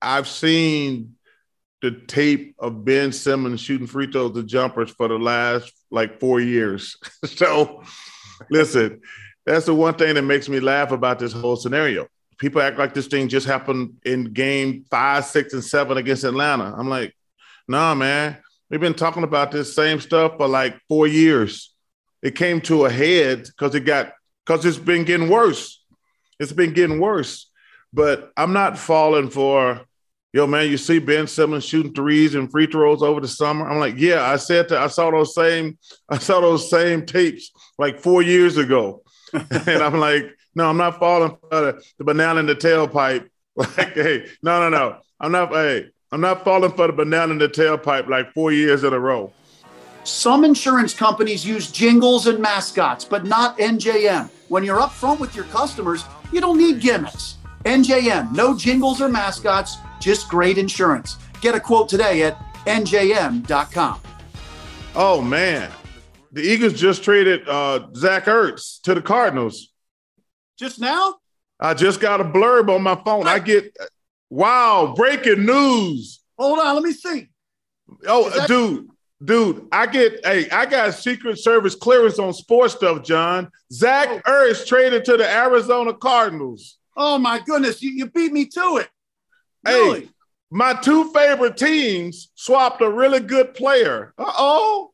[0.00, 1.16] I've seen
[1.82, 6.40] the tape of Ben Simmons shooting free throws and jumpers for the last like four
[6.40, 6.96] years.
[7.24, 7.82] so,
[8.50, 9.00] listen,
[9.44, 12.06] that's the one thing that makes me laugh about this whole scenario.
[12.38, 16.74] People act like this thing just happened in game five, six, and seven against Atlanta.
[16.76, 17.14] I'm like,
[17.68, 18.38] nah, man,
[18.70, 21.74] we've been talking about this same stuff for like four years.
[22.22, 24.12] It came to a head because it got
[24.46, 25.82] because it's been getting worse.
[26.38, 27.49] It's been getting worse.
[27.92, 29.80] But I'm not falling for
[30.32, 33.68] yo, man, you see Ben Simmons shooting threes and free throws over the summer.
[33.68, 37.50] I'm like, yeah, I said that I saw those same, I saw those same tapes
[37.78, 39.02] like four years ago.
[39.32, 43.28] and I'm like, no, I'm not falling for the, the banana in the tailpipe.
[43.56, 44.98] Like, hey, no, no, no.
[45.18, 48.84] I'm not, hey, I'm not falling for the banana in the tailpipe like four years
[48.84, 49.34] in a row.
[50.04, 54.30] Some insurance companies use jingles and mascots, but not NJM.
[54.48, 57.36] When you're upfront with your customers, you don't need gimmicks.
[57.64, 61.16] NJM, no jingles or mascots, just great insurance.
[61.40, 64.00] Get a quote today at njm.com.
[64.94, 65.70] Oh, man.
[66.32, 69.72] The Eagles just traded uh, Zach Ertz to the Cardinals.
[70.58, 71.16] Just now?
[71.58, 73.26] I just got a blurb on my phone.
[73.26, 73.76] I get,
[74.30, 76.22] wow, breaking news.
[76.38, 77.28] Hold on, let me see.
[78.06, 78.88] Oh, that- dude,
[79.22, 83.50] dude, I get, hey, I got Secret Service clearance on sports stuff, John.
[83.72, 84.30] Zach oh.
[84.30, 86.78] Ertz traded to the Arizona Cardinals.
[86.96, 88.88] Oh my goodness, you, you beat me to it.
[89.66, 90.00] Really?
[90.00, 90.08] Hey,
[90.50, 94.12] my two favorite teams swapped a really good player.
[94.18, 94.90] Uh oh.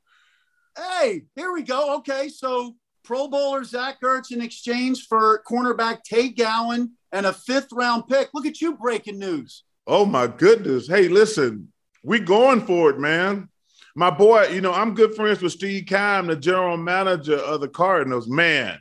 [0.76, 1.96] Hey, here we go.
[1.96, 7.68] Okay, so Pro Bowler Zach Ertz in exchange for cornerback Tay Gowan and a fifth
[7.72, 8.28] round pick.
[8.34, 9.62] Look at you breaking news.
[9.86, 10.88] Oh my goodness.
[10.88, 13.48] Hey, listen, we going for it, man.
[13.94, 17.68] My boy, you know, I'm good friends with Steve Keim, the general manager of the
[17.68, 18.28] Cardinals.
[18.28, 18.78] Man,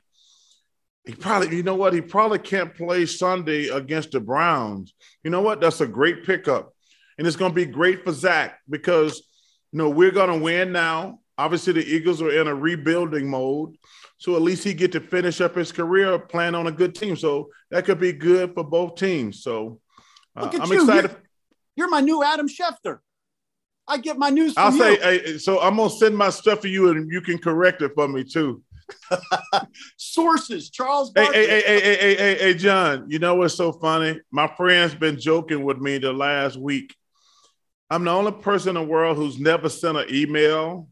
[1.06, 1.94] he probably, you know what?
[1.94, 4.94] He probably can't play Sunday against the Browns.
[5.24, 5.62] You know what?
[5.62, 6.74] That's a great pickup.
[7.18, 9.24] And it's going to be great for Zach because,
[9.72, 11.20] you know, we're going to win now.
[11.38, 13.76] Obviously, the Eagles are in a rebuilding mode.
[14.18, 17.16] So at least he get to finish up his career playing on a good team.
[17.16, 19.44] So that could be good for both teams.
[19.44, 19.80] So
[20.36, 20.82] uh, I'm you.
[20.82, 21.12] excited.
[21.12, 21.20] You're,
[21.76, 23.00] you're, my new Adam Schefter.
[23.88, 24.80] I get my news I'll you.
[24.80, 27.82] say, hey, so I'm going to send my stuff to you and you can correct
[27.84, 28.64] it for me too.
[29.98, 31.12] Sources, Charles.
[31.16, 33.06] Hey, hey, hey, hey, hey, hey, hey, John.
[33.10, 34.20] You know what's so funny?
[34.32, 36.96] My friend's been joking with me the last week.
[37.90, 40.88] I'm the only person in the world who's never sent an email.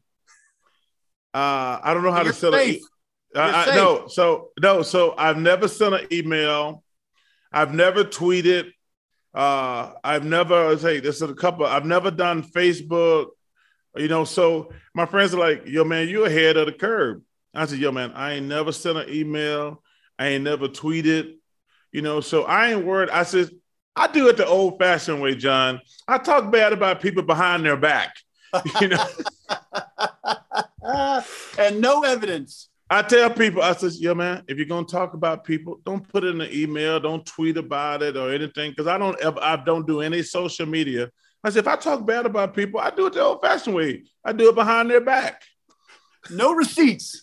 [1.34, 2.56] Uh, I don't know how You're to send.
[2.56, 2.84] E-
[3.36, 6.84] I, I, no, so no, so I've never sent an email.
[7.52, 8.72] I've never tweeted.
[9.34, 11.66] Uh, I've never say this is a couple.
[11.66, 13.30] I've never done Facebook.
[13.96, 17.22] You know, so my friends are like, "Yo, man, you're ahead of the curve."
[17.54, 19.84] I said, yo, man, I ain't never sent an email.
[20.18, 21.36] I ain't never tweeted,
[21.92, 23.10] you know, so I ain't worried.
[23.10, 23.50] I said,
[23.96, 25.82] I do it the old fashioned way, John.
[26.08, 28.16] I talk bad about people behind their back,
[28.82, 29.06] you know.
[31.60, 32.70] and no evidence.
[32.90, 36.24] I tell people, I says, yo, man, if you're gonna talk about people, don't put
[36.24, 39.56] it in an email, don't tweet about it or anything, because I don't ever, I
[39.56, 41.10] don't do any social media.
[41.44, 44.04] I said, if I talk bad about people, I do it the old fashioned way.
[44.24, 45.42] I do it behind their back.
[46.30, 47.23] No receipts.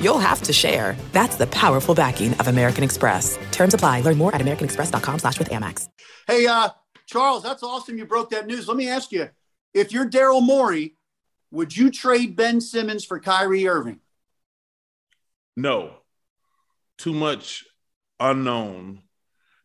[0.00, 0.96] you'll have to share.
[1.12, 3.38] That's the powerful backing of American Express.
[3.50, 4.02] Terms apply.
[4.02, 5.88] Learn more at americanexpress.com slash with Amex.
[6.26, 6.68] Hey, uh,
[7.06, 8.68] Charles, that's awesome you broke that news.
[8.68, 9.28] Let me ask you,
[9.74, 10.96] if you're Daryl Morey,
[11.50, 14.00] would you trade Ben Simmons for Kyrie Irving?
[15.56, 15.90] No.
[16.98, 17.64] Too much
[18.18, 19.02] unknown.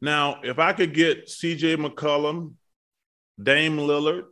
[0.01, 2.53] Now, if I could get CJ McCollum
[3.41, 4.25] Dame Lillard,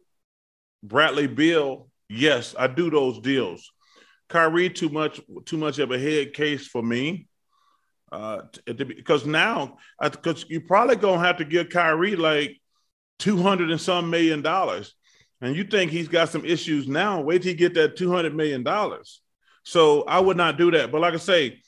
[0.84, 3.72] Bradley Beal, yes, I do those deals.
[4.30, 7.28] Kyrie too much too much of a head case for me.
[8.12, 12.60] Uh, because now, because you probably gonna have to give Kyrie like
[13.20, 14.94] two hundred and some million dollars,
[15.42, 17.22] and you think he's got some issues now.
[17.22, 19.22] Wait till he get that two hundred million dollars.
[19.64, 20.92] So I would not do that.
[20.92, 21.62] But like I say,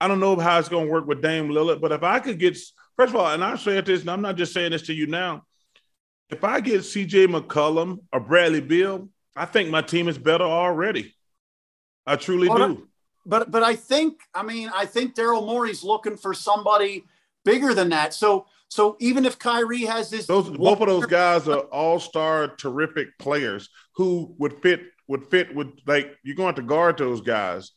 [0.00, 1.80] I don't know how it's gonna work with Dame Lillard.
[1.80, 2.56] But if I could get,
[2.96, 5.06] first of all, and I say this, and I'm not just saying this to you
[5.06, 5.42] now.
[6.30, 7.28] If I get C.J.
[7.28, 11.14] McCollum or Bradley Beal, I think my team is better already.
[12.06, 12.88] I truly well, do.
[13.24, 17.04] But but I think I mean I think Daryl Morey's looking for somebody
[17.44, 18.14] bigger than that.
[18.14, 22.48] So so even if Kyrie has this, those both of those guys are all star,
[22.48, 27.72] terrific players who would fit would fit with like you're going to guard those guys.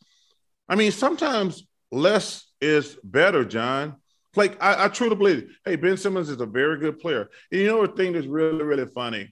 [0.68, 3.96] I mean, sometimes less is better, John.
[4.36, 5.58] Like I, I truly believe.
[5.66, 7.30] Hey, Ben Simmons is a very good player.
[7.52, 9.32] And you know the thing that's really really funny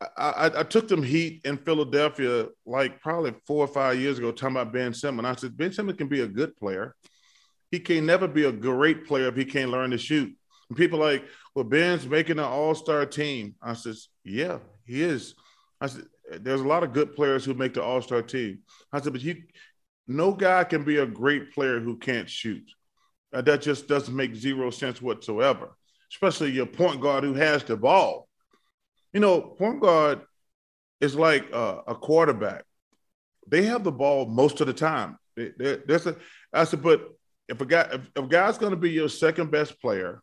[0.00, 4.56] I, I, took them heat in Philadelphia like probably four or five years ago, talking
[4.56, 5.26] about Ben Simmons.
[5.26, 6.94] I said, Ben Simmons can be a good player.
[7.72, 10.32] He can never be a great player if he can't learn to shoot.
[10.68, 13.56] And people like, well, Ben's making an all-star team.
[13.60, 15.34] I said, yeah, he is.
[15.80, 18.60] I said, there's a lot of good players who make the all-star team.
[18.92, 19.42] I said, but you,
[20.06, 22.64] no guy can be a great player who can't shoot.
[23.32, 25.76] Uh, that just doesn't make zero sense whatsoever,
[26.12, 28.27] especially your point guard who has the ball
[29.12, 30.20] you know, point guard
[31.00, 32.64] is like a, a quarterback.
[33.46, 35.18] They have the ball most of the time.
[35.36, 36.16] They, a,
[36.52, 37.08] I said, but
[37.48, 40.20] if a guy, if, if a guy's going to be your second best player,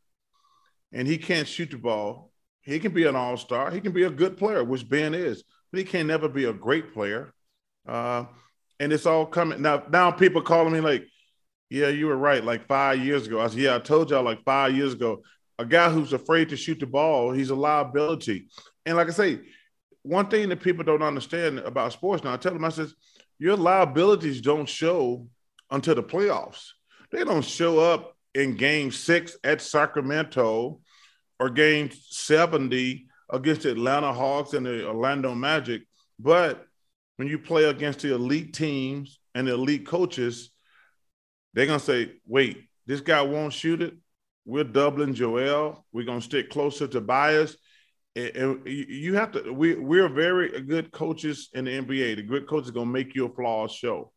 [0.91, 3.71] and he can't shoot the ball, he can be an all star.
[3.71, 6.53] He can be a good player, which Ben is, but he can never be a
[6.53, 7.33] great player.
[7.87, 8.25] Uh,
[8.79, 9.83] and it's all coming now.
[9.89, 11.05] Now people calling me like,
[11.69, 14.43] "Yeah, you were right." Like five years ago, I said, "Yeah, I told y'all like
[14.43, 15.21] five years ago."
[15.57, 18.49] A guy who's afraid to shoot the ball, he's a liability.
[18.85, 19.39] And like I say,
[20.03, 22.93] one thing that people don't understand about sports now, I tell them, I says,
[23.39, 25.27] your liabilities don't show
[25.71, 26.69] until the playoffs.
[27.11, 30.79] They don't show up in game six at Sacramento
[31.39, 35.83] or game 70 against the Atlanta Hawks and the Orlando Magic.
[36.19, 36.65] But
[37.17, 40.51] when you play against the elite teams and the elite coaches,
[41.53, 43.95] they're going to say, wait, this guy won't shoot it.
[44.45, 45.85] We're doubling Joel.
[45.91, 47.57] We're going to stick closer to Tobias
[48.15, 52.17] and you have to we we're very good coaches in the NBA.
[52.17, 54.11] The good coach is gonna make you a flawed show.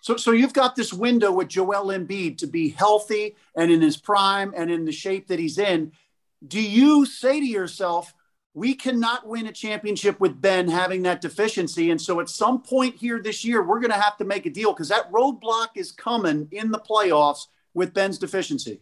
[0.00, 3.96] So so you've got this window with Joel Embiid to be healthy and in his
[3.96, 5.92] prime and in the shape that he's in.
[6.46, 8.14] Do you say to yourself,
[8.54, 11.90] we cannot win a championship with Ben having that deficiency.
[11.90, 14.50] And so at some point here this year, we're going to have to make a
[14.50, 18.80] deal because that roadblock is coming in the playoffs with Ben's deficiency.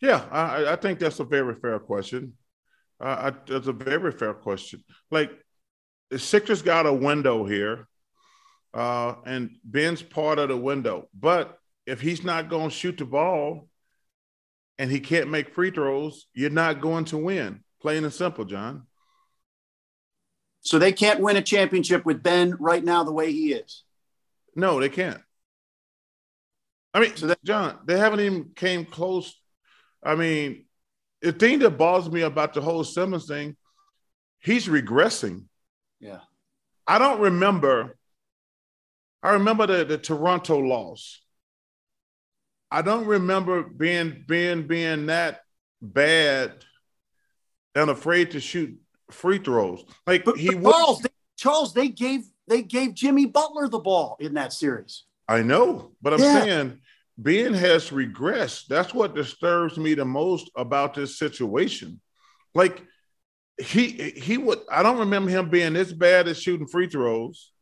[0.00, 2.32] Yeah, I, I think that's a very fair question.
[3.00, 4.84] Uh, I, that's a very fair question.
[5.10, 5.30] Like
[6.10, 7.88] the Sixers got a window here,
[8.72, 11.08] uh, and Ben's part of the window.
[11.18, 13.68] But if he's not going to shoot the ball
[14.78, 17.62] and he can't make free throws, you're not going to win.
[17.80, 18.86] Plain and simple, John.
[20.62, 23.82] So they can't win a championship with Ben right now the way he is.
[24.56, 25.20] No, they can't.
[26.94, 29.38] I mean, so that, John, they haven't even came close.
[30.02, 30.64] I mean,
[31.24, 33.56] the thing that bothers me about the whole Simmons thing,
[34.40, 35.44] he's regressing.
[35.98, 36.20] Yeah.
[36.86, 37.96] I don't remember.
[39.22, 41.22] I remember the, the Toronto loss.
[42.70, 45.40] I don't remember being being being that
[45.80, 46.52] bad
[47.74, 48.78] and afraid to shoot
[49.10, 49.82] free throws.
[50.06, 51.08] Like but, he but Charles, they,
[51.38, 55.04] Charles, they gave they gave Jimmy Butler the ball in that series.
[55.26, 56.42] I know, but I'm yeah.
[56.42, 56.80] saying
[57.16, 58.66] Ben has regressed.
[58.66, 62.00] That's what disturbs me the most about this situation.
[62.54, 62.82] Like
[63.60, 67.52] he he would I don't remember him being this bad at shooting free throws.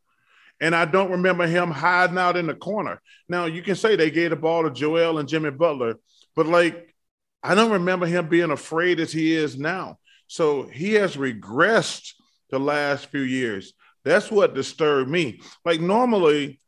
[0.59, 3.01] And I don't remember him hiding out in the corner.
[3.27, 5.95] Now you can say they gave the ball to Joel and Jimmy Butler,
[6.35, 6.95] but like
[7.43, 9.97] I don't remember him being afraid as he is now.
[10.27, 12.13] So he has regressed
[12.49, 13.73] the last few years.
[14.05, 15.41] That's what disturbed me.
[15.65, 16.59] Like normally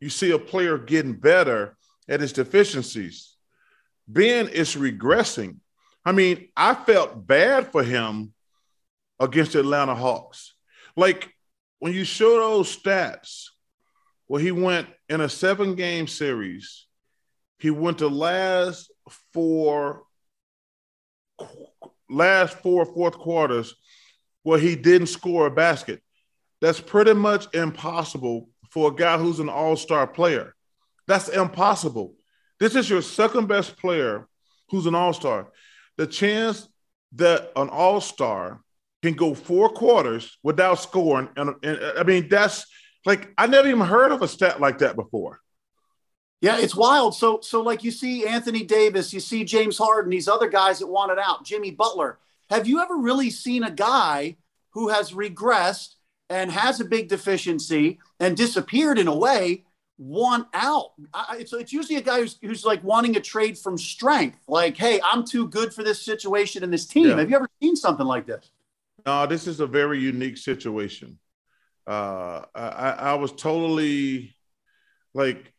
[0.00, 1.76] you see a player getting better
[2.08, 3.36] at his deficiencies.
[4.08, 5.56] Ben is regressing.
[6.04, 8.32] I mean, I felt bad for him
[9.18, 10.54] against Atlanta Hawks.
[10.96, 11.32] Like
[11.78, 13.46] when you show those stats,
[14.30, 16.86] where he went in a seven game series,
[17.58, 18.88] he went to last
[19.32, 20.04] four
[22.08, 23.74] last four fourth quarters
[24.44, 26.00] where he didn't score a basket.
[26.60, 30.54] That's pretty much impossible for a guy who's an all-star player.
[31.10, 32.14] That's impossible.
[32.60, 34.28] This is your second best player
[34.68, 35.48] who's an all star.
[35.96, 36.68] The chance
[37.16, 38.60] that an all star
[39.02, 41.28] can go four quarters without scoring.
[41.36, 42.64] And, and I mean, that's
[43.04, 45.40] like I never even heard of a stat like that before.
[46.40, 47.16] Yeah, it's wild.
[47.16, 50.86] So, so like you see Anthony Davis, you see James Harden, these other guys that
[50.86, 52.20] wanted out, Jimmy Butler.
[52.50, 54.36] Have you ever really seen a guy
[54.74, 55.96] who has regressed
[56.28, 59.64] and has a big deficiency and disappeared in a way
[60.00, 60.92] want out?
[61.12, 64.76] I, so it's usually a guy who's, who's like wanting a trade from strength, like,
[64.76, 67.08] hey, I'm too good for this situation and this team.
[67.08, 67.18] Yeah.
[67.18, 68.50] Have you ever seen something like this?
[69.04, 71.18] No, this is a very unique situation.
[71.86, 74.34] Uh, I, I was totally
[75.12, 75.52] like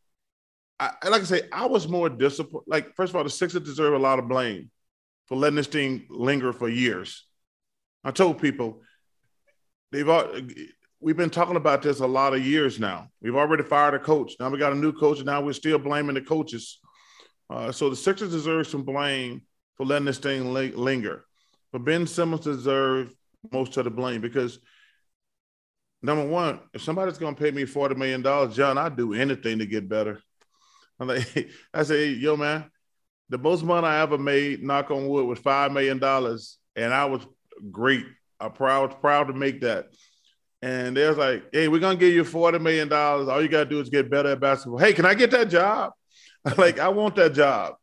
[0.79, 2.65] I, like I say, I was more disappointed.
[2.65, 4.71] Like, first of all, the Sixers deserve a lot of blame
[5.27, 7.27] for letting this thing linger for years.
[8.03, 8.81] I told people
[9.91, 10.27] they've all,
[11.01, 13.09] we've been talking about this a lot of years now.
[13.21, 14.35] We've already fired a coach.
[14.39, 16.79] Now we got a new coach, and now we're still blaming the coaches.
[17.49, 19.41] Uh, so the Sixers deserve some blame
[19.75, 21.25] for letting this thing linger.
[21.73, 23.13] But Ben Simmons deserves
[23.51, 24.59] most of the blame because
[26.01, 29.59] number one, if somebody's going to pay me forty million dollars, John, I'd do anything
[29.59, 30.21] to get better.
[30.99, 32.69] I'm like, I say, yo, man,
[33.29, 37.05] the most money I ever made, knock on wood, was five million dollars, and I
[37.05, 37.25] was
[37.71, 38.05] great.
[38.39, 39.87] I proud proud to make that.
[40.61, 43.27] And they was like, hey, we're gonna give you forty million dollars.
[43.27, 44.79] All you gotta do is get better at basketball.
[44.79, 45.93] Hey, can I get that job?
[46.57, 47.75] like, I want that job.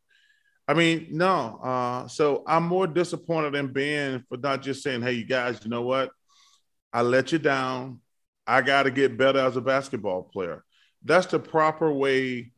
[0.68, 1.58] I mean, no.
[1.62, 5.70] Uh, so I'm more disappointed in Ben for not just saying, hey, you guys, you
[5.70, 6.10] know what?
[6.92, 8.00] I let you down.
[8.46, 10.64] I got to get better as a basketball player.
[11.04, 12.52] That's the proper way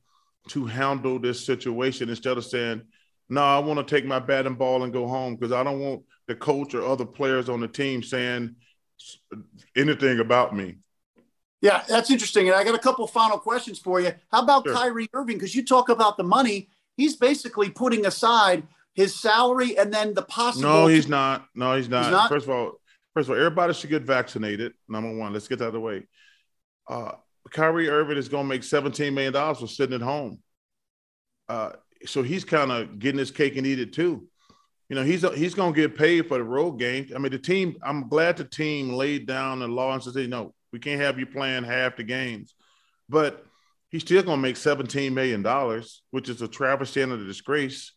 [0.49, 2.83] to handle this situation instead of saying,
[3.29, 5.79] no, I want to take my bat and ball and go home because I don't
[5.79, 8.57] want the coach or other players on the team saying
[9.77, 10.77] anything about me.
[11.61, 12.49] Yeah, that's interesting.
[12.49, 14.13] And I got a couple final questions for you.
[14.33, 14.75] How about sure.
[14.75, 15.37] Kyrie Irving?
[15.37, 16.71] Because you talk about the money.
[16.97, 18.63] He's basically putting aside
[18.95, 20.69] his salary and then the possible.
[20.69, 21.47] No, he's not.
[21.55, 22.05] No, he's not.
[22.05, 22.29] He's not?
[22.29, 22.81] First of all,
[23.15, 24.73] first of all, everybody should get vaccinated.
[24.89, 26.07] Number one, let's get that out of the way.
[26.89, 27.13] Uh,
[27.51, 30.41] Kyrie Irving is going to make $17 million for sitting at home.
[31.49, 31.73] Uh,
[32.07, 34.27] so he's kind of getting his cake and eat it too.
[34.91, 37.13] You know, he's he's going to get paid for the road games.
[37.15, 40.53] I mean, the team, I'm glad the team laid down the law and said, know,
[40.73, 42.57] we can't have you playing half the games.
[43.09, 43.47] But
[43.91, 45.45] he's still going to make $17 million,
[46.11, 47.93] which is a travesty and a disgrace.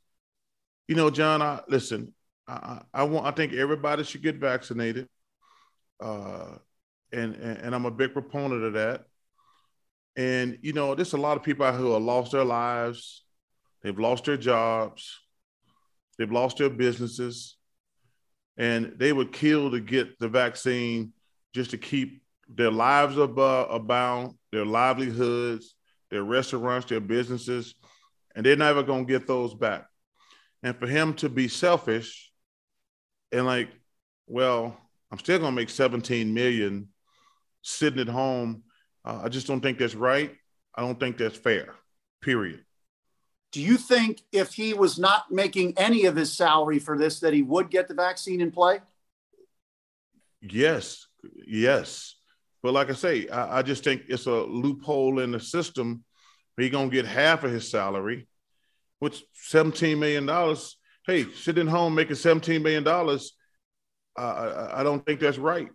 [0.88, 2.14] You know, John, I, listen,
[2.48, 5.10] I, I, want, I think everybody should get vaccinated.
[6.00, 6.58] Uh,
[7.12, 9.06] and, and, and I'm a big proponent of that.
[10.16, 13.24] And you know, there's a lot of people out who have lost their lives,
[13.82, 15.23] they've lost their jobs,
[16.18, 17.58] they've lost their businesses,
[18.58, 21.14] and they would kill to get the vaccine
[21.54, 25.76] just to keep their lives above, abound, their livelihoods,
[26.12, 27.76] their restaurants, their businesses,
[28.36, 29.86] and they're never gonna get those back.
[30.62, 32.32] And for him to be selfish
[33.32, 33.70] and like,
[34.28, 34.78] well,
[35.12, 36.90] I'm still gonna make 17 million
[37.62, 38.64] sitting at home
[39.06, 40.34] uh, I just don't think that's right.
[40.76, 41.76] I don't think that's fair,
[42.22, 42.64] period.
[43.54, 47.34] Do you think if he was not making any of his salary for this, that
[47.34, 48.80] he would get the vaccine in play?
[50.42, 51.08] Yes,
[51.48, 52.16] yes.
[52.64, 56.04] But like I say, I, I just think it's a loophole in the system.
[56.58, 58.28] He's to get half of his salary,
[58.98, 60.58] which $17 million.
[61.06, 63.20] Hey, sitting home making $17 million, uh,
[64.18, 65.70] I, I don't think that's right.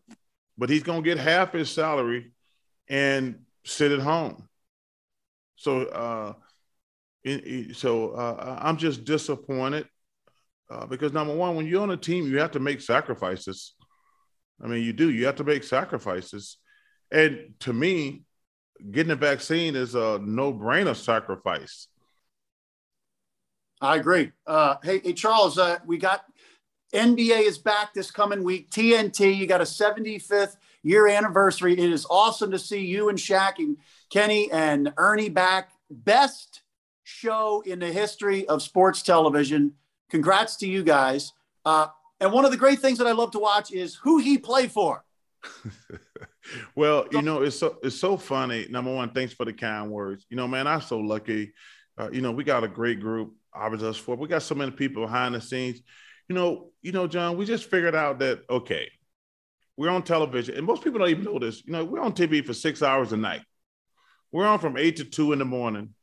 [0.57, 2.33] But he's to get half his salary
[2.89, 4.49] and sit at home.
[5.55, 6.33] So, uh,
[7.75, 9.87] so uh, I'm just disappointed
[10.71, 13.75] uh, because number one, when you're on a team, you have to make sacrifices.
[14.63, 15.11] I mean, you do.
[15.11, 16.59] You have to make sacrifices,
[17.11, 18.25] and to me,
[18.91, 21.89] getting a vaccine is a no-brainer sacrifice.
[23.81, 24.33] I agree.
[24.47, 26.25] Uh, hey, hey, Charles, uh, we got
[26.93, 28.71] NBA is back this coming week.
[28.71, 31.75] TNT, you got a 75th year anniversary.
[31.75, 33.77] It is awesome to see you and Shaq and
[34.11, 35.71] Kenny and Ernie back.
[35.91, 36.63] Best
[37.09, 39.73] show in the history of sports television.
[40.11, 41.33] Congrats to you guys.
[41.65, 41.87] Uh,
[42.21, 44.71] and one of the great things that I love to watch is who he played
[44.71, 45.03] for.
[46.75, 48.67] well, you know, it's so it's so funny.
[48.69, 50.27] Number one, thanks for the kind words.
[50.29, 51.55] You know, man, I'm so lucky.
[51.97, 53.35] Uh, you know, we got a great group.
[53.55, 54.15] I was us for.
[54.15, 55.81] We got so many people behind the scenes.
[56.29, 57.39] You know, you know, John.
[57.39, 58.91] We just figured out that okay,
[59.79, 61.65] we're on television, and most people don't even know this.
[61.65, 63.43] You know, we're on TV for six hours a night.
[64.31, 65.95] We're on from eight to two in the morning,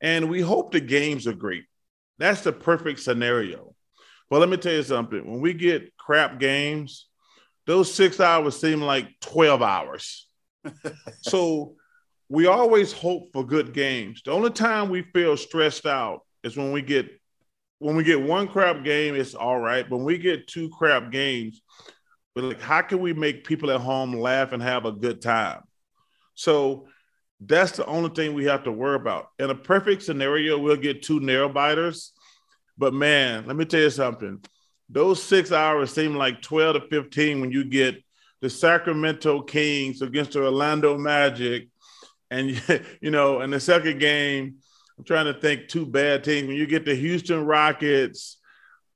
[0.00, 1.64] and we hope the games are great.
[2.18, 3.74] That's the perfect scenario.
[4.30, 7.06] But let me tell you something: when we get crap games,
[7.66, 10.28] those six hours seem like twelve hours.
[11.22, 11.76] so
[12.28, 14.22] we always hope for good games.
[14.24, 17.08] The only time we feel stressed out is when we get
[17.78, 19.88] when we get one crap game, it's all right.
[19.88, 21.60] When we get two crap games,
[22.34, 25.62] but like, how can we make people at home laugh and have a good time?
[26.34, 26.88] So
[27.40, 29.30] that's the only thing we have to worry about.
[29.38, 32.12] In a perfect scenario, we'll get two narrow biters.
[32.78, 34.42] But man, let me tell you something.
[34.88, 38.02] Those six hours seem like 12 to 15 when you get
[38.40, 41.68] the Sacramento Kings against the Orlando Magic.
[42.30, 42.60] And,
[43.00, 44.56] you know, in the second game,
[44.98, 46.48] I'm trying to think two bad teams.
[46.48, 48.38] When you get the Houston Rockets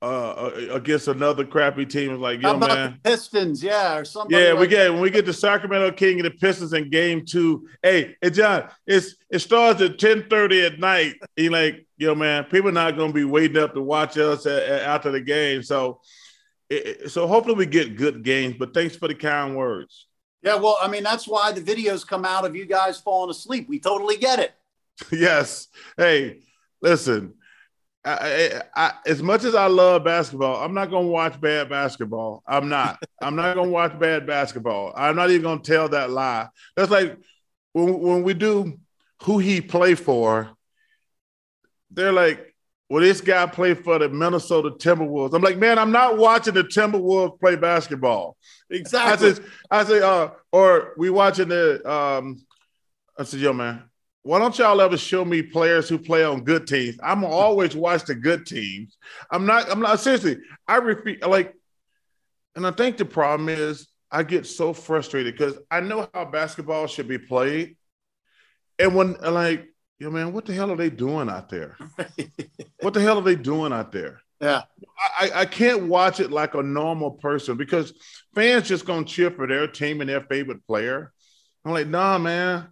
[0.01, 2.99] uh, against another crappy team, it's like, yo, man.
[3.03, 4.35] Pistons, yeah, or something.
[4.35, 7.23] Yeah, like we get when we get the Sacramento King and the Pistons in game
[7.25, 7.67] two.
[7.83, 11.15] Hey, hey John, it's it starts at 10:30 at night.
[11.37, 14.81] You like, yo, man, people not gonna be waiting up to watch us at, at,
[14.81, 15.61] after the game.
[15.61, 16.01] So
[16.69, 20.07] it, so hopefully we get good games, but thanks for the kind words.
[20.41, 23.69] Yeah, well, I mean, that's why the videos come out of you guys falling asleep.
[23.69, 24.53] We totally get it.
[25.11, 25.67] yes.
[25.97, 26.39] Hey,
[26.81, 27.35] listen,
[28.03, 32.41] I, I, as much as I love basketball, I'm not going to watch bad basketball.
[32.47, 33.01] I'm not.
[33.21, 34.93] I'm not going to watch bad basketball.
[34.95, 36.47] I'm not even going to tell that lie.
[36.75, 37.17] That's like
[37.73, 38.79] when, when we do
[39.23, 40.49] who he play for,
[41.91, 42.55] they're like,
[42.89, 45.33] well, this guy played for the Minnesota Timberwolves.
[45.33, 48.35] I'm like, man, I'm not watching the Timberwolves play basketball.
[48.69, 49.29] Exactly.
[49.29, 51.89] I say, I say, uh, or we watching the.
[51.89, 52.43] Um,
[53.17, 53.83] I said, yo, man,
[54.23, 56.97] why don't y'all ever show me players who play on good teams?
[57.01, 58.97] I'm always watch the good teams.
[59.31, 59.69] I'm not.
[59.71, 60.37] I'm not seriously.
[60.67, 61.55] I repeat, like,
[62.55, 66.85] and I think the problem is I get so frustrated because I know how basketball
[66.85, 67.77] should be played,
[68.77, 71.75] and when like, yo, man, what the hell are they doing out there?
[72.81, 74.21] what the hell are they doing out there?
[74.39, 74.63] Yeah,
[75.19, 77.93] I, I can't watch it like a normal person because
[78.35, 81.11] fans just gonna cheer for their team and their favorite player.
[81.65, 82.71] I'm like, nah, man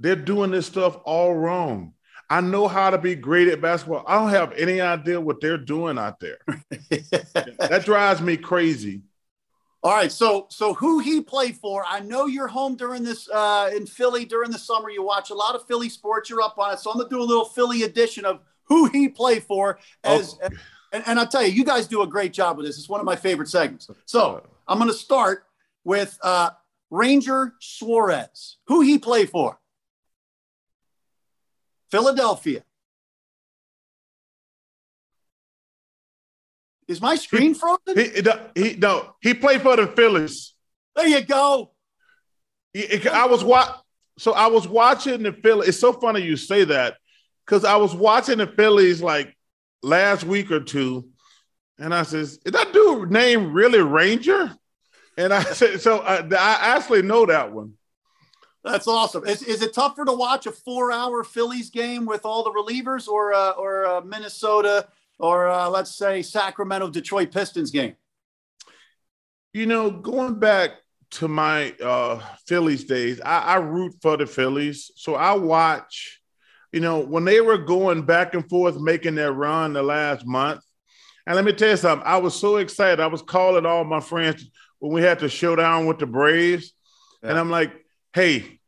[0.00, 1.94] they're doing this stuff all wrong.
[2.30, 4.04] I know how to be great at basketball.
[4.06, 6.38] I don't have any idea what they're doing out there.
[6.70, 9.02] that drives me crazy.
[9.82, 11.84] All right, so so who he played for?
[11.86, 14.88] I know you're home during this uh, in Philly during the summer.
[14.88, 16.30] You watch a lot of Philly sports.
[16.30, 19.10] You're up on it, so I'm gonna do a little Philly edition of who he
[19.10, 19.78] played for.
[20.02, 20.48] As oh.
[20.92, 22.78] and, and I'll tell you, you guys do a great job with this.
[22.78, 23.90] It's one of my favorite segments.
[24.06, 25.44] So I'm gonna start
[25.84, 26.50] with uh,
[26.90, 29.58] Ranger Suarez, who he played for.
[31.94, 32.64] Philadelphia.
[36.88, 37.78] Is my screen he, frozen?
[37.94, 40.54] He, he, no, he played for the Phillies.
[40.96, 41.70] There you go.
[42.72, 43.76] He, I was wa-
[44.18, 45.68] so I was watching the Phillies.
[45.68, 46.96] It's so funny you say that
[47.46, 49.32] because I was watching the Phillies like
[49.80, 51.08] last week or two,
[51.78, 54.52] and I says, "Is that dude name really Ranger?"
[55.16, 57.74] And I said, "So I, I actually know that one."
[58.64, 59.26] That's awesome.
[59.26, 63.34] Is, is it tougher to watch a four-hour Phillies game with all the relievers, or
[63.34, 64.88] uh, or uh, Minnesota,
[65.18, 67.94] or uh, let's say Sacramento Detroit Pistons game?
[69.52, 70.70] You know, going back
[71.12, 76.22] to my uh, Phillies days, I, I root for the Phillies, so I watch.
[76.72, 80.62] You know, when they were going back and forth, making their run the last month,
[81.26, 82.98] and let me tell you something, I was so excited.
[82.98, 86.72] I was calling all my friends when we had to showdown with the Braves,
[87.22, 87.28] yeah.
[87.28, 87.83] and I'm like
[88.14, 88.60] hey,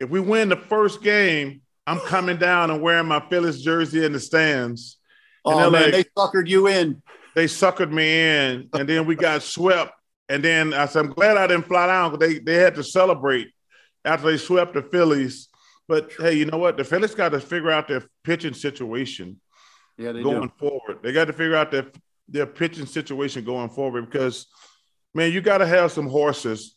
[0.00, 4.12] if we win the first game, I'm coming down and wearing my Phillies jersey in
[4.12, 4.98] the stands.
[5.44, 7.02] And oh, man, like, they suckered you in.
[7.34, 8.68] They suckered me in.
[8.72, 9.92] And then we got swept.
[10.30, 12.82] And then I said, I'm glad I didn't fly down because they, they had to
[12.82, 13.48] celebrate
[14.06, 15.48] after they swept the Phillies.
[15.86, 16.78] But hey, you know what?
[16.78, 19.38] The Phillies got to figure out their pitching situation
[19.98, 20.52] yeah, going do.
[20.56, 21.00] forward.
[21.02, 21.88] They got to figure out their,
[22.26, 24.46] their pitching situation going forward because,
[25.12, 26.73] man, you got to have some horses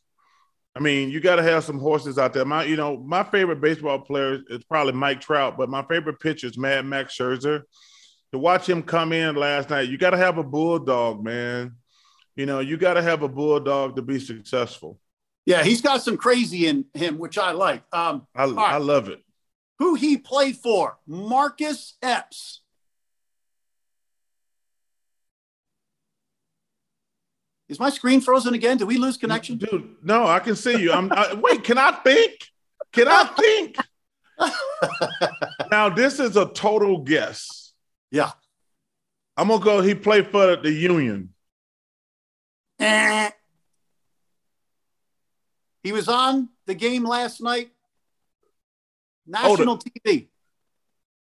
[0.77, 2.45] I mean, you got to have some horses out there.
[2.45, 6.45] My, you know, my favorite baseball player is probably Mike Trout, but my favorite pitcher
[6.45, 7.63] is Mad Max Scherzer.
[8.31, 11.77] To watch him come in last night, you got to have a bulldog, man.
[12.35, 14.99] You know, you got to have a bulldog to be successful.
[15.47, 17.83] Yeah, he's got some crazy in him, which I like.
[17.91, 18.73] Um, I, right.
[18.73, 19.23] I love it.
[19.79, 20.97] Who he played for?
[21.07, 22.61] Marcus Epps.
[27.69, 28.77] Is my screen frozen again?
[28.77, 29.57] Did we lose connection?
[29.57, 30.91] Dude, no, I can see you.
[30.91, 32.33] I'm I, wait, can I think?
[32.93, 33.77] Can I think?
[35.71, 37.73] now, this is a total guess.
[38.09, 38.31] Yeah.
[39.35, 39.81] I'm gonna go.
[39.81, 41.33] He played for the Union.
[45.83, 47.71] He was on the game last night.
[49.25, 50.27] National oh, the, TV.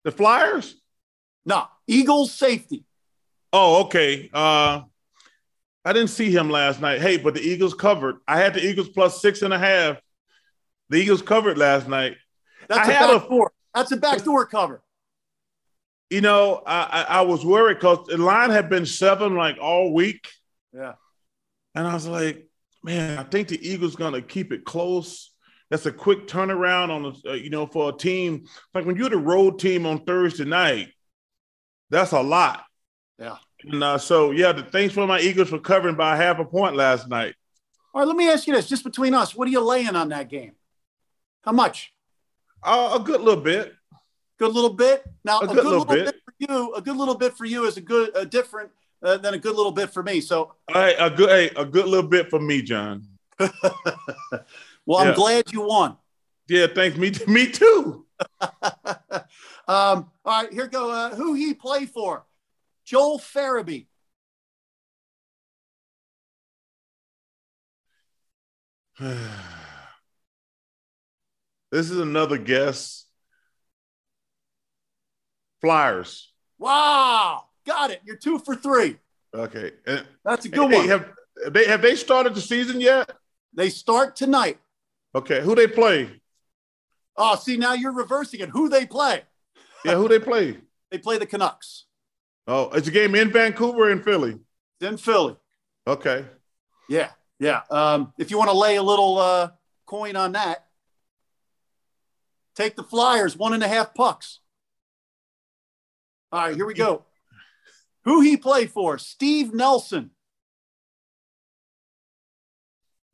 [0.04, 0.76] The Flyers?
[1.46, 2.84] No, Eagles safety.
[3.54, 4.32] Oh, okay.
[4.34, 4.82] Uh
[5.88, 7.00] I didn't see him last night.
[7.00, 8.18] Hey, but the Eagles covered.
[8.28, 9.98] I had the Eagles plus six and a half.
[10.90, 12.18] The Eagles covered last night.
[12.68, 13.52] That's I a had back a door.
[13.74, 14.84] That's a backdoor cover.
[16.10, 19.94] You know, I, I, I was worried because the line had been seven like all
[19.94, 20.28] week.
[20.74, 20.96] Yeah.
[21.74, 22.46] And I was like,
[22.84, 25.32] man, I think the Eagles going to keep it close.
[25.70, 28.44] That's a quick turnaround on, uh, you know, for a team.
[28.74, 30.90] Like when you're the road team on Thursday night,
[31.90, 32.66] that's a lot.
[33.18, 33.38] Yeah.
[33.72, 36.76] And uh, so, yeah, the, thanks for my Eagles for covering by half a point
[36.76, 37.36] last night.
[37.94, 40.10] All right, let me ask you this, just between us, what are you laying on
[40.10, 40.54] that game?
[41.44, 41.94] How much?
[42.64, 43.74] Uh, a good little bit.
[44.38, 45.04] Good little bit.
[45.24, 46.06] Now, A a, good good, little bit.
[46.06, 46.16] bit.
[46.26, 48.70] for you, a good little bit for you is a good, a different
[49.04, 50.22] uh, than a good little bit for me.
[50.22, 53.08] So, Hey, a good, hey, a good little bit for me, John.
[54.86, 55.98] well, I'm glad you won.
[56.48, 56.98] Yeah, thanks.
[56.98, 58.06] Me, me too.
[58.42, 58.52] um,
[59.68, 60.92] all right, here go.
[60.92, 62.26] Uh, who he play for?
[62.88, 63.86] Joel Farabee.
[68.98, 69.20] this
[71.92, 73.04] is another guess.
[75.60, 76.32] Flyers.
[76.58, 78.00] Wow, got it.
[78.06, 78.98] You're two for three.
[79.34, 79.72] Okay.
[79.86, 80.88] And, That's a good hey, one.
[80.88, 81.12] have
[81.50, 83.12] they have they started the season yet?
[83.54, 84.60] They start tonight.
[85.14, 85.42] Okay.
[85.42, 86.22] Who they play?
[87.18, 88.48] Oh, see, now you're reversing it.
[88.50, 89.24] Who they play?
[89.84, 90.60] Yeah, who they play?
[90.90, 91.87] They play the Canucks.
[92.48, 94.40] Oh, it's a game in Vancouver in Philly.
[94.80, 95.36] It's in Philly.
[95.86, 96.26] Okay.
[96.88, 97.62] Yeah, yeah.
[97.70, 99.50] Um, if you want to lay a little uh,
[99.86, 100.66] coin on that,
[102.56, 104.40] take the Flyers one and a half pucks.
[106.32, 107.04] All right, here we go.
[108.06, 108.98] Who he play for?
[108.98, 110.12] Steve Nelson.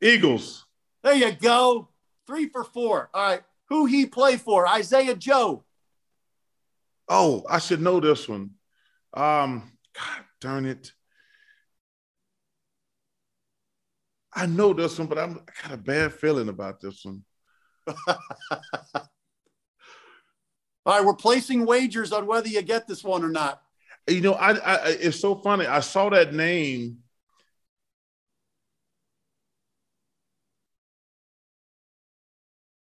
[0.01, 0.65] Eagles.
[1.01, 1.89] There you go.
[2.27, 3.09] Three for four.
[3.13, 3.41] All right.
[3.69, 4.67] Who he play for?
[4.67, 5.63] Isaiah Joe.
[7.09, 8.51] Oh, I should know this one.
[9.13, 10.91] Um, God darn it.
[14.33, 17.23] I know this one, but I'm, I got a bad feeling about this one.
[20.85, 23.61] All right, we're placing wagers on whether you get this one or not.
[24.07, 25.65] You know, I, I it's so funny.
[25.65, 26.97] I saw that name.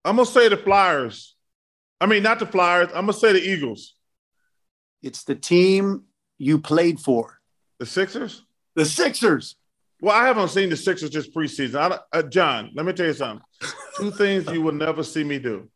[0.06, 1.36] I'm gonna say the Flyers.
[2.00, 2.88] I mean, not the Flyers.
[2.90, 3.96] I'm gonna say the Eagles.
[5.02, 6.04] It's the team
[6.40, 7.40] you played for,
[7.78, 8.44] The Sixers.
[8.76, 9.56] the Sixers.
[10.02, 11.76] Well, I haven't seen the Sixers this preseason.
[11.76, 13.46] I, don't- uh, John, let me tell you something.
[13.98, 15.70] Two things you will never see me do: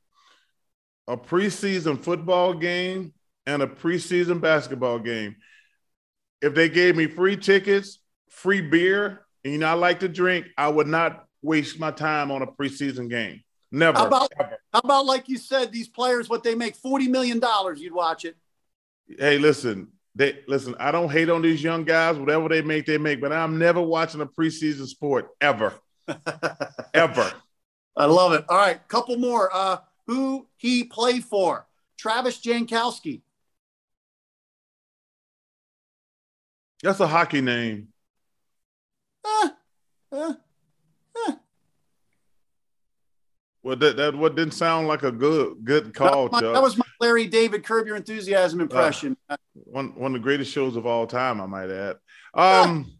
[1.08, 3.14] a preseason football game
[3.46, 5.36] and a preseason basketball game.
[6.42, 8.00] If they gave me free tickets,
[8.30, 12.32] free beer, and you know I like to drink, I would not waste my time
[12.32, 13.42] on a preseason game.
[13.72, 13.98] Never.
[13.98, 14.58] How about ever.
[14.72, 18.24] how about like you said, these players, what they make forty million dollars, you'd watch
[18.24, 18.38] it.
[19.08, 19.90] Hey, listen.
[20.16, 20.76] They listen.
[20.80, 22.18] I don't hate on these young guys.
[22.18, 23.20] Whatever they make, they make.
[23.20, 25.74] But I'm never watching a preseason sport ever,
[26.94, 27.34] ever.
[27.98, 28.46] I love it.
[28.48, 29.50] All right, couple more.
[29.54, 31.68] Uh, who he played for?
[31.98, 33.22] Travis Jankowski.
[36.84, 37.88] That's a hockey name.
[39.24, 39.50] Uh,
[40.12, 40.34] uh,
[43.64, 46.54] Well, that, that what didn't sound like a good good call, that, was my, Chuck.
[46.54, 49.16] that was my Larry David Curb Your Enthusiasm impression.
[49.54, 51.96] one one of the greatest shows of all time, I might add.
[52.34, 52.92] Um,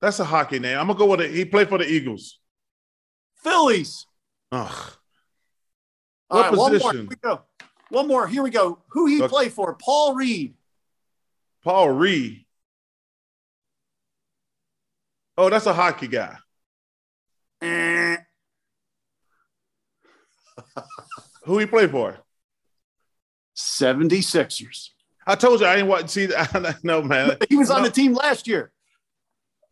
[0.00, 0.76] that's a hockey name.
[0.78, 1.30] I'm gonna go with it.
[1.30, 2.40] He played for the Eagles.
[3.36, 4.06] Phillies.
[4.50, 4.92] Ugh.
[6.30, 6.70] All What right, one more.
[6.80, 6.96] position?
[6.96, 7.42] Here we go.
[7.90, 8.26] One more.
[8.26, 8.78] Here we go.
[8.88, 9.28] Who he Okay.
[9.28, 9.74] play for?
[9.74, 10.54] Paul Reed.
[11.62, 12.44] Paul Reed.
[15.40, 16.36] Oh, that's a hockey guy.
[17.62, 18.16] Eh.
[21.44, 22.18] Who he play for?
[23.56, 24.90] 76ers.
[25.26, 26.80] I told you I didn't want to see that.
[26.84, 27.38] no, man.
[27.48, 28.70] He was on the team last year.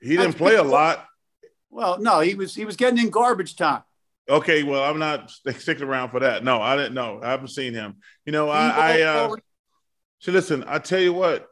[0.01, 1.07] He didn't play a lot.
[1.69, 3.83] Well, no, he was he was getting in garbage time.
[4.27, 6.43] Okay, well, I'm not sticking around for that.
[6.43, 7.21] No, I didn't know.
[7.23, 7.97] I haven't seen him.
[8.25, 9.37] You know, I, I uh,
[10.19, 10.65] so listen.
[10.67, 11.47] I tell you what,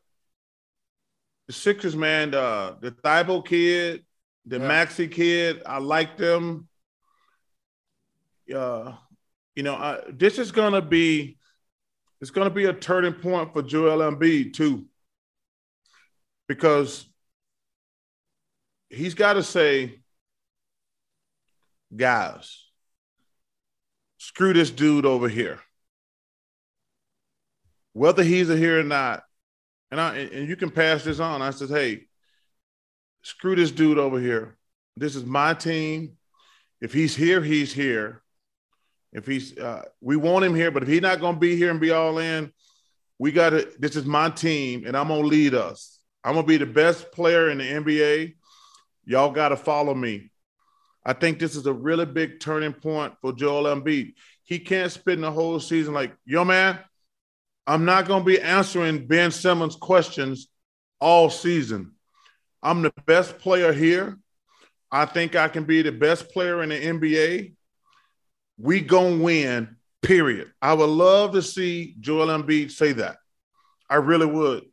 [1.49, 4.06] the Sixers, man, uh, the Thybulle kid,
[4.47, 4.69] the Yeah.
[4.69, 6.69] Maxey kid, I like them.
[8.55, 8.95] Uh,
[9.55, 11.39] you know, I, this is gonna be,
[12.21, 14.87] it's gonna be a turning point for Joel Embiid too,
[16.47, 17.07] because
[18.89, 20.01] he's got to say,
[21.95, 22.65] guys,
[24.19, 25.61] screw this dude over here.
[27.95, 29.25] Whether he's a here or not,
[29.91, 31.43] and I and you can pass this on.
[31.43, 32.07] I said, hey,
[33.27, 34.57] screw this dude over here.
[34.97, 36.17] This is my team.
[36.81, 38.23] If he's here, he's here.
[39.13, 41.73] If he's, uh, we want him here, but if he's not going to be here
[41.73, 42.53] and be all in,
[43.19, 43.69] we got to.
[43.79, 45.99] This is my team, and I'm going to lead us.
[46.23, 48.35] I'm going to be the best player in the NBA.
[49.07, 50.31] Y'all got to follow me.
[51.05, 54.15] I think this is a really big turning point for Joel Embiid.
[54.45, 56.79] He can't spend the whole season like, yo, man,
[57.67, 60.49] I'm not going to be answering Ben Simmons questions
[61.01, 61.96] all season.
[62.67, 64.19] I'm the best player here.
[64.91, 67.53] I think I can be the best player in the NBA.
[68.59, 70.53] We gonna win, period.
[70.61, 73.19] I would love to see Joel Embiid say that.
[73.89, 74.65] I really would.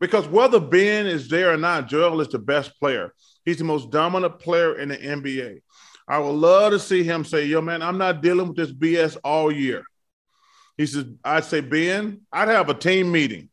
[0.00, 3.14] Because whether Ben is there or not, Joel is the best player.
[3.44, 5.60] He's the most dominant player in the NBA.
[6.08, 9.16] I would love to see him say, yo, man, I'm not dealing with this BS
[9.22, 9.84] all year.
[10.76, 13.50] He says, I'd say, Ben, I'd have a team meeting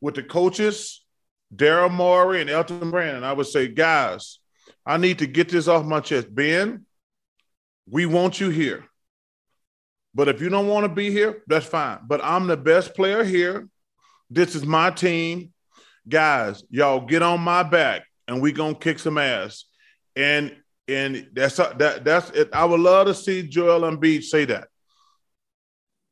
[0.00, 0.99] with the coaches,
[1.54, 3.24] Daryl Morey and Elton Brand.
[3.24, 4.38] I would say, guys,
[4.86, 6.34] I need to get this off my chest.
[6.34, 6.86] Ben,
[7.88, 8.84] we want you here.
[10.14, 11.98] But if you don't want to be here, that's fine.
[12.06, 13.68] But I'm the best player here.
[14.28, 15.52] This is my team.
[16.08, 19.64] Guys, y'all get on my back and we gonna kick some ass.
[20.16, 20.56] And
[20.88, 22.50] and that's that that's it.
[22.52, 24.68] I would love to see Joel Embiid say that.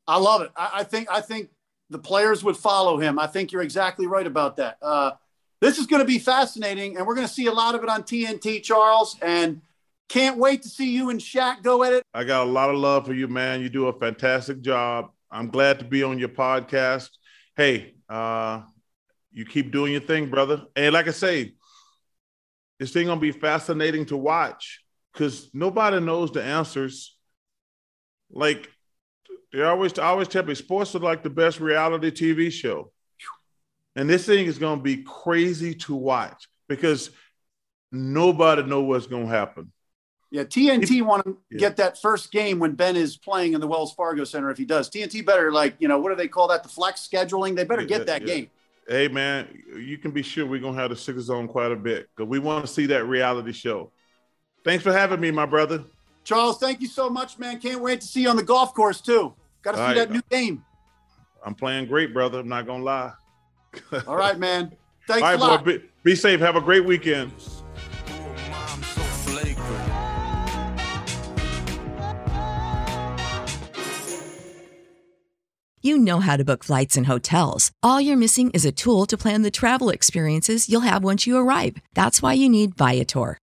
[0.07, 0.51] I love it.
[0.55, 1.49] I, I, think I think
[1.89, 3.19] the players would follow him.
[3.19, 4.77] I think you're exactly right about that.
[4.81, 5.11] Uh,
[5.61, 7.89] this is going to be fascinating, and we're going to see a lot of it
[7.89, 9.17] on TNT, Charles.
[9.21, 9.61] And
[10.07, 12.03] can't wait to see you and Shaq go at it.
[12.13, 13.61] I got a lot of love for you, man.
[13.61, 15.11] You do a fantastic job.
[15.31, 17.09] I'm glad to be on your podcast.
[17.55, 18.61] Hey, uh,
[19.31, 20.63] you keep doing your thing, brother.
[20.75, 21.53] And like I say,
[22.79, 24.83] this thing gonna be fascinating to watch
[25.13, 27.15] because nobody knows the answers.
[28.31, 28.69] Like
[29.53, 32.91] they always I always tell me sports are like the best reality TV show.
[33.95, 37.09] And this thing is gonna be crazy to watch because
[37.91, 39.71] nobody know what's gonna happen.
[40.31, 41.57] Yeah, TNT want to yeah.
[41.57, 44.51] get that first game when Ben is playing in the Wells Fargo Center.
[44.51, 46.63] If he does, TNT better like you know what do they call that?
[46.63, 47.55] The flex scheduling.
[47.55, 48.33] They better get that yeah.
[48.35, 48.49] game.
[48.87, 52.09] Hey man, you can be sure we're gonna have the Sixers on quite a bit
[52.15, 53.91] because we want to see that reality show.
[54.63, 55.83] Thanks for having me, my brother.
[56.23, 57.59] Charles, thank you so much, man.
[57.59, 59.33] Can't wait to see you on the golf course too.
[59.61, 59.95] Got to see right.
[59.95, 60.63] that new game.
[61.43, 62.39] I'm playing great, brother.
[62.39, 63.13] I'm not gonna lie.
[64.07, 64.71] All right, man.
[65.07, 65.65] Thanks All right, a lot.
[65.65, 66.39] Boy, be, be safe.
[66.39, 67.31] Have a great weekend.
[75.81, 77.71] You know how to book flights and hotels.
[77.81, 81.37] All you're missing is a tool to plan the travel experiences you'll have once you
[81.37, 81.77] arrive.
[81.93, 83.37] That's why you need Viator.